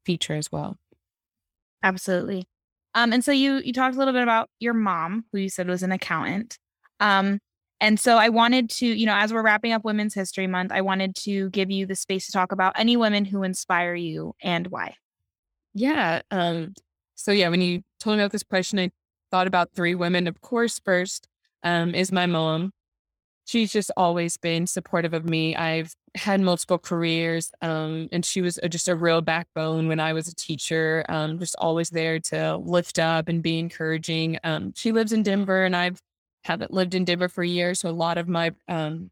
feature 0.05 0.35
as 0.35 0.51
well. 0.51 0.77
Absolutely. 1.83 2.47
Um, 2.95 3.13
and 3.13 3.25
so 3.25 3.33
you 3.33 3.59
you 3.59 3.73
talked 3.73 3.95
a 3.95 3.99
little 3.99 4.15
bit 4.15 4.23
about 4.23 4.49
your 4.59 4.75
mom 4.75 5.25
who 5.33 5.39
you 5.39 5.49
said 5.49 5.69
was 5.69 5.83
an 5.83 5.93
accountant. 5.93 6.59
Um, 6.99 7.39
and 7.83 7.99
so 7.99 8.19
i 8.19 8.29
wanted 8.29 8.69
to 8.69 8.87
you 8.87 9.07
know 9.07 9.15
as 9.15 9.33
we're 9.33 9.43
wrapping 9.43 9.73
up 9.73 9.87
women's 9.87 10.13
history 10.13 10.47
month 10.47 10.71
i 10.71 10.83
wanted 10.83 11.17
to 11.17 11.49
give 11.49 11.71
you 11.71 11.87
the 11.87 11.97
space 11.97 12.27
to 12.27 12.33
talk 12.33 12.53
about 12.53 12.75
any 12.77 12.95
women 12.95 13.25
who 13.25 13.43
inspire 13.43 13.95
you 13.95 14.35
and 14.43 14.67
why. 14.67 14.95
Yeah 15.73 16.21
um 16.31 16.75
so 17.21 17.33
yeah, 17.33 17.51
when 17.51 17.61
you 17.61 17.83
told 18.01 18.17
me 18.17 18.23
about 18.23 18.33
this 18.33 18.43
question, 18.43 18.79
I 18.79 18.91
thought 19.31 19.47
about 19.47 19.73
three 19.75 19.95
women. 19.95 20.27
Of 20.27 20.41
course, 20.41 20.81
first 20.85 21.29
um, 21.63 21.95
is 21.95 22.11
my 22.11 22.27
mom. 22.27 22.73
She's 23.47 23.73
just 23.73 23.91
always 23.97 24.37
been 24.37 24.67
supportive 24.67 25.13
of 25.13 25.25
me. 25.25 25.57
I've 25.57 25.95
had 26.15 26.41
multiple 26.41 26.79
careers, 26.79 27.51
um, 27.63 28.09
and 28.13 28.25
she 28.25 28.43
was 28.43 28.59
just 28.69 28.89
a 28.89 28.95
real 28.95 29.21
backbone 29.21 29.89
when 29.89 29.99
I 29.99 30.13
was 30.13 30.29
a 30.29 30.35
teacher. 30.35 31.05
Um, 31.09 31.39
just 31.39 31.57
always 31.59 31.91
there 31.91 32.21
to 32.21 32.57
lift 32.57 32.99
up 32.99 33.29
and 33.29 33.43
be 33.43 33.59
encouraging. 33.59 34.39
Um, 34.45 34.73
she 34.77 34.93
lives 34.93 35.13
in 35.13 35.23
Denver, 35.23 35.65
and 35.65 35.75
I've 35.75 36.01
haven't 36.45 36.73
lived 36.73 36.95
in 36.95 37.05
Denver 37.05 37.29
for 37.29 37.45
years, 37.45 37.81
so 37.81 37.91
a 37.91 37.93
lot 37.93 38.19
of 38.19 38.29
my 38.29 38.53
um, 38.69 39.11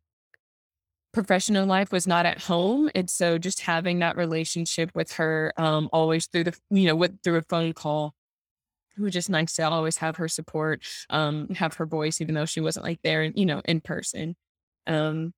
professional 1.12 1.66
life 1.66 1.90
was 1.90 2.06
not 2.06 2.26
at 2.26 2.42
home. 2.42 2.90
And 2.94 3.10
so 3.10 3.38
just 3.38 3.60
having 3.60 3.98
that 3.98 4.16
relationship 4.16 4.90
with 4.94 5.12
her 5.12 5.52
um, 5.56 5.88
always 5.92 6.26
through 6.26 6.44
the, 6.44 6.56
you 6.70 6.86
know, 6.86 6.96
with 6.96 7.20
through 7.22 7.36
a 7.36 7.42
phone 7.42 7.72
call, 7.72 8.14
was 9.02 9.12
just 9.12 9.30
nice 9.30 9.54
to 9.54 9.62
always 9.62 9.96
have 9.98 10.16
her 10.16 10.28
support, 10.28 10.82
um, 11.10 11.48
have 11.50 11.74
her 11.74 11.86
voice, 11.86 12.20
even 12.20 12.34
though 12.34 12.44
she 12.44 12.60
wasn't 12.60 12.84
like 12.84 13.00
there, 13.02 13.24
you 13.24 13.46
know, 13.46 13.62
in 13.64 13.80
person. 13.80 14.36
Um, 14.86 15.32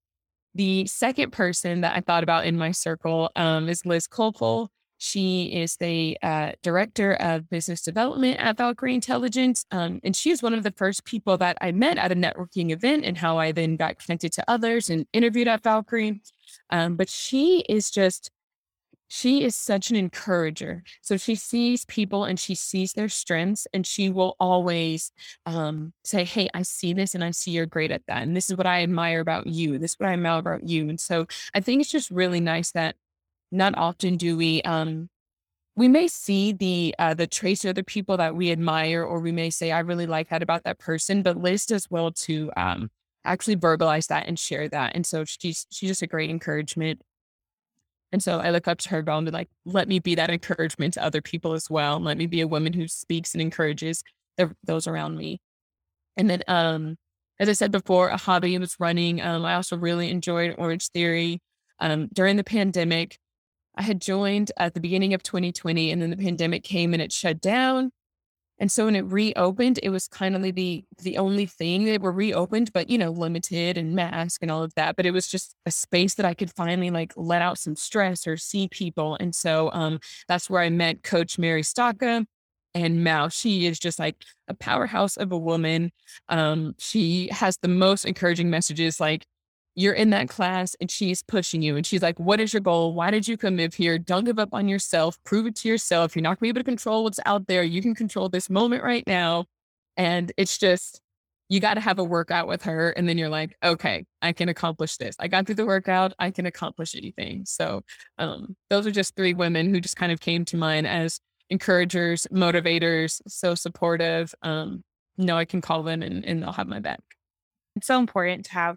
the 0.55 0.87
second 0.87 1.33
person 1.33 1.83
that 1.83 1.97
I 1.97 2.01
thought 2.01 2.23
about 2.23 2.47
in 2.47 2.57
my 2.57 2.73
circle 2.73 3.31
um, 3.37 3.69
is 3.69 3.87
Liz 3.87 4.09
Kolpel. 4.09 4.69
She 4.99 5.45
is 5.45 5.77
the 5.77 6.19
uh, 6.23 6.53
director 6.63 7.15
of 7.15 7.49
business 7.49 7.81
development 7.81 8.39
at 8.39 8.59
Valkyrie 8.59 8.95
Intelligence. 8.95 9.65
Um, 9.71 10.01
and 10.05 10.15
she 10.15 10.31
is 10.31 10.43
one 10.43 10.53
of 10.53 10.63
the 10.63 10.73
first 10.73 11.07
people 11.07 11.39
that 11.39 11.57
I 11.63 11.73
met 11.73 11.97
at 11.97 12.13
a 12.13 12.15
networking 12.17 12.71
event 12.71 13.05
and 13.07 13.17
how 13.17 13.39
I 13.39 13.53
then 13.53 13.77
got 13.77 13.99
connected 13.99 14.33
to 14.35 14.45
others 14.47 14.91
and 14.91 15.07
interviewed 15.15 15.49
at 15.49 15.63
Valkyrie. 15.63 16.21
Um, 16.69 16.97
but 16.97 17.09
she 17.09 17.65
is 17.69 17.91
just, 17.91 18.31
she 19.13 19.43
is 19.43 19.57
such 19.57 19.91
an 19.91 19.97
encourager. 19.97 20.85
So 21.01 21.17
she 21.17 21.35
sees 21.35 21.85
people 21.85 22.25
and 22.25 22.39
she 22.39 22.55
sees 22.55 22.93
their 22.93 23.09
strengths 23.09 23.67
and 23.75 23.85
she 23.85 24.09
will 24.09 24.37
always 24.39 25.11
um, 25.47 25.93
say, 26.05 26.23
Hey, 26.23 26.49
I 26.55 26.63
see 26.63 26.93
this 26.93 27.17
and 27.17 27.25
I 27.25 27.33
see 27.33 27.51
you're 27.51 27.67
great 27.67 27.91
at 27.91 28.03
that. 28.07 28.23
And 28.23 28.37
this 28.37 28.49
is 28.49 28.57
what 28.57 28.69
I 28.69 28.85
admire 28.85 29.19
about 29.19 29.49
you. 29.49 29.79
This 29.79 29.93
is 29.93 29.97
what 29.99 30.09
I 30.09 30.13
admire 30.13 30.39
about 30.39 30.69
you. 30.69 30.89
And 30.89 31.01
so 31.01 31.27
I 31.53 31.59
think 31.59 31.81
it's 31.81 31.91
just 31.91 32.13
really 32.13 32.39
nice 32.39 32.71
that 32.71 32.95
not 33.51 33.77
often 33.77 34.17
do 34.17 34.37
we 34.37 34.63
um 34.63 35.09
we 35.75 35.89
may 35.89 36.07
see 36.07 36.53
the 36.53 36.95
uh 37.01 37.13
the 37.13 37.27
traits 37.27 37.65
of 37.65 37.75
the 37.75 37.83
people 37.83 38.17
that 38.17 38.37
we 38.37 38.53
admire 38.53 39.03
or 39.03 39.19
we 39.19 39.33
may 39.33 39.51
say 39.51 39.73
i 39.73 39.81
really 39.81 40.07
like 40.07 40.29
that 40.29 40.41
about 40.41 40.63
that 40.63 40.79
person 40.79 41.21
but 41.21 41.37
liz 41.37 41.67
does 41.67 41.91
well 41.91 42.13
to 42.13 42.49
um 42.57 42.89
actually 43.25 43.57
verbalize 43.57 44.07
that 44.07 44.29
and 44.29 44.39
share 44.39 44.69
that 44.69 44.93
and 44.95 45.05
so 45.05 45.25
she's 45.25 45.67
she's 45.73 45.91
just 45.91 46.03
a 46.03 46.07
great 46.07 46.31
encouragement 46.31 47.03
and 48.13 48.23
so 48.23 48.39
i 48.41 48.51
look 48.51 48.69
up 48.69 48.79
to 48.79 48.89
her 48.91 49.05
and 49.07 49.27
be 49.27 49.31
like 49.31 49.49
let 49.65 49.89
me 49.89 49.99
be 49.99 50.15
that 50.15 50.31
encouragement 50.31 50.95
to 50.95 51.05
other 51.05 51.21
people 51.21 51.53
as 51.53 51.69
well 51.71 52.01
let 52.01 52.17
me 52.17 52.27
be 52.27 52.41
a 52.41 52.49
woman 52.49 52.73
who 52.73 52.87
speaks 52.89 53.35
and 53.35 53.41
encourages 53.41 54.03
the, 54.37 54.55
those 54.65 54.87
around 54.87 55.17
me 55.17 55.41
and 56.17 56.29
then 56.29 56.43
um 56.49 56.97
as 57.39 57.49
i 57.49 57.53
said 57.53 57.71
before 57.71 58.09
a 58.09 58.17
hobby 58.17 58.57
was 58.59 58.77
running 58.79 59.21
um 59.21 59.45
i 59.45 59.55
also 59.55 59.77
really 59.77 60.11
enjoyed 60.11 60.57
Orangetheory 60.57 61.39
um 61.79 62.09
during 62.13 62.37
the 62.37 62.45
pandemic 62.45 63.19
I 63.77 63.83
had 63.83 64.01
joined 64.01 64.53
at 64.57 64.75
the 64.75 64.81
beginning 64.81 65.15
of 65.15 65.23
2020 65.23 65.91
and 65.91 66.03
then 66.03 66.11
the 66.11 66.17
pandemic 66.17 66.65
came 66.65 66.93
and 66.93 67.01
it 67.01 67.13
shut 67.13 67.41
down. 67.41 67.93
And 68.61 68.71
so 68.71 68.85
when 68.85 68.95
it 68.95 69.07
reopened, 69.07 69.81
it 69.83 69.89
was 69.89 70.07
kind 70.07 70.37
of 70.37 70.43
the 70.43 70.85
the 71.03 71.17
only 71.17 71.47
thing 71.47 71.87
that 71.87 72.03
were 72.03 72.13
reopened, 72.13 72.73
but 72.75 72.91
you 72.91 72.99
know, 72.99 73.11
limited 73.11 73.79
and 73.79 73.95
mask 73.95 74.43
and 74.43 74.51
all 74.51 74.63
of 74.63 74.75
that. 74.75 74.97
But 74.97 75.07
it 75.07 75.13
was 75.13 75.27
just 75.27 75.57
a 75.65 75.71
space 75.71 76.15
that 76.17 76.27
I 76.27 76.35
could 76.35 76.53
finally 76.53 76.91
like 76.91 77.15
let 77.17 77.41
out 77.41 77.59
some 77.59 77.75
stress 77.75 78.27
or 78.27 78.37
see 78.37 78.69
people. 78.69 79.17
And 79.19 79.35
so 79.35 79.71
um, 79.73 79.99
that's 80.29 80.51
where 80.51 80.61
I 80.61 80.69
met 80.69 81.03
Coach 81.03 81.39
Mary 81.39 81.63
Stocka 81.63 82.27
and 82.75 83.03
Mal. 83.03 83.31
She 83.31 83.67
is 83.67 83.79
just 83.79 83.99
like 83.99 84.17
a 84.47 84.55
powerhouse 84.55 85.17
of 85.17 85.33
a 85.33 85.39
woman. 85.39 85.91
Um, 86.29 86.75
she 86.79 87.29
has 87.33 87.57
the 87.63 87.69
most 87.69 88.05
encouraging 88.05 88.51
messages, 88.51 89.01
like 89.01 89.25
you're 89.75 89.95
in 89.95 90.11
that 90.11 90.29
class 90.29 90.77
and 90.81 90.91
she's 90.91 91.23
pushing 91.23 91.63
you 91.63 91.77
and 91.77 91.87
she's 91.87 92.03
like, 92.03 92.19
What 92.19 92.41
is 92.41 92.53
your 92.53 92.61
goal? 92.61 92.95
Why 92.95 93.11
did 93.11 93.29
you 93.29 93.37
come 93.37 93.57
live 93.57 93.75
here? 93.75 93.99
Don't 93.99 94.25
give 94.25 94.39
up 94.39 94.51
on 94.53 94.69
yourself. 94.69 95.23
Prove 95.25 95.47
it 95.47 95.57
to 95.57 95.69
yourself. 95.69 96.15
You're 96.15 96.23
not 96.23 96.39
gonna 96.39 96.47
be 96.47 96.49
able 96.49 96.61
to 96.61 96.65
control 96.65 97.05
what's 97.05 97.21
out 97.27 97.47
there. 97.47 97.63
You 97.63 97.83
can 97.83 97.95
control 97.95 98.29
this 98.29 98.51
moment 98.51 98.83
right 98.83 99.05
now. 99.07 99.47
And 99.97 100.33
it's 100.37 100.57
just, 100.59 101.01
you 101.49 101.61
got 101.61 101.75
to 101.75 101.81
have 101.81 101.99
a 101.99 102.05
workout 102.05 102.47
with 102.47 102.63
her. 102.63 102.91
And 102.91 103.09
then 103.09 103.19
you're 103.19 103.29
like, 103.29 103.57
okay, 103.63 104.07
I 104.23 104.33
can 104.33 104.49
accomplish 104.49 104.97
this. 104.97 105.17
I 105.19 105.29
got 105.29 105.47
through 105.47 105.57
the 105.57 105.67
workout. 105.67 106.15
I 106.19 106.31
can 106.31 106.47
accomplish 106.47 106.95
anything. 106.95 107.45
So 107.45 107.83
um, 108.19 108.57
those 108.71 108.87
are 108.87 108.93
just 108.93 109.17
three 109.17 109.35
women 109.35 109.69
who 109.69 109.81
just 109.81 109.97
kind 109.97 110.13
of 110.13 110.21
came 110.21 110.45
to 110.47 110.57
mind 110.57 110.87
as 110.87 111.21
encouragers, 111.51 112.27
motivators, 112.33 113.21
so 113.27 113.57
supportive. 113.57 114.33
Um, 114.43 114.85
know 115.19 115.37
I 115.37 115.45
can 115.45 115.61
call 115.61 115.83
them 115.83 116.03
and, 116.03 116.25
and 116.25 116.43
they'll 116.43 116.53
have 116.53 116.69
my 116.69 116.81
back. 116.81 117.01
It's 117.77 117.89
so 117.89 117.99
important 117.99 118.47
to 118.47 118.53
have, 118.53 118.77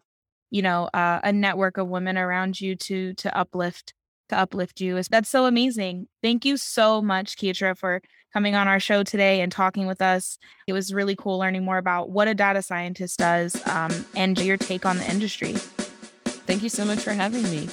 you 0.53 0.61
know, 0.61 0.87
uh, 0.93 1.19
a 1.23 1.33
network 1.33 1.77
of 1.77 1.87
women 1.87 2.15
around 2.15 2.61
you 2.61 2.75
to 2.75 3.15
to 3.15 3.35
uplift 3.35 3.93
to 4.29 4.37
uplift 4.37 4.79
you. 4.79 5.01
That's 5.09 5.29
so 5.29 5.47
amazing. 5.47 6.07
Thank 6.21 6.45
you 6.45 6.57
so 6.57 7.01
much, 7.01 7.35
Kietra, 7.35 7.75
for 7.75 8.01
coming 8.31 8.53
on 8.53 8.67
our 8.67 8.79
show 8.79 9.03
today 9.03 9.41
and 9.41 9.51
talking 9.51 9.87
with 9.87 10.01
us. 10.01 10.37
It 10.67 10.73
was 10.73 10.93
really 10.93 11.15
cool 11.15 11.39
learning 11.39 11.65
more 11.65 11.79
about 11.79 12.11
what 12.11 12.27
a 12.27 12.35
data 12.35 12.61
scientist 12.61 13.17
does 13.19 13.59
um, 13.67 14.05
and 14.15 14.39
your 14.39 14.57
take 14.57 14.85
on 14.85 14.97
the 14.97 15.09
industry. 15.09 15.53
Thank 15.53 16.61
you 16.61 16.69
so 16.69 16.85
much 16.85 16.99
for 16.99 17.13
having 17.13 17.43
me. 17.43 17.65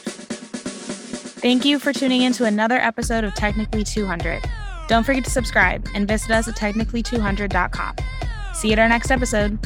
Thank 1.42 1.66
you 1.66 1.78
for 1.78 1.92
tuning 1.92 2.22
in 2.22 2.32
to 2.34 2.46
another 2.46 2.76
episode 2.76 3.24
of 3.24 3.34
Technically 3.34 3.84
200. 3.84 4.42
Don't 4.88 5.04
forget 5.04 5.24
to 5.24 5.30
subscribe 5.30 5.86
and 5.94 6.08
visit 6.08 6.30
us 6.30 6.48
at 6.48 6.56
technically200.com. 6.56 7.96
See 8.54 8.68
you 8.68 8.72
at 8.72 8.78
our 8.78 8.88
next 8.88 9.10
episode. 9.10 9.58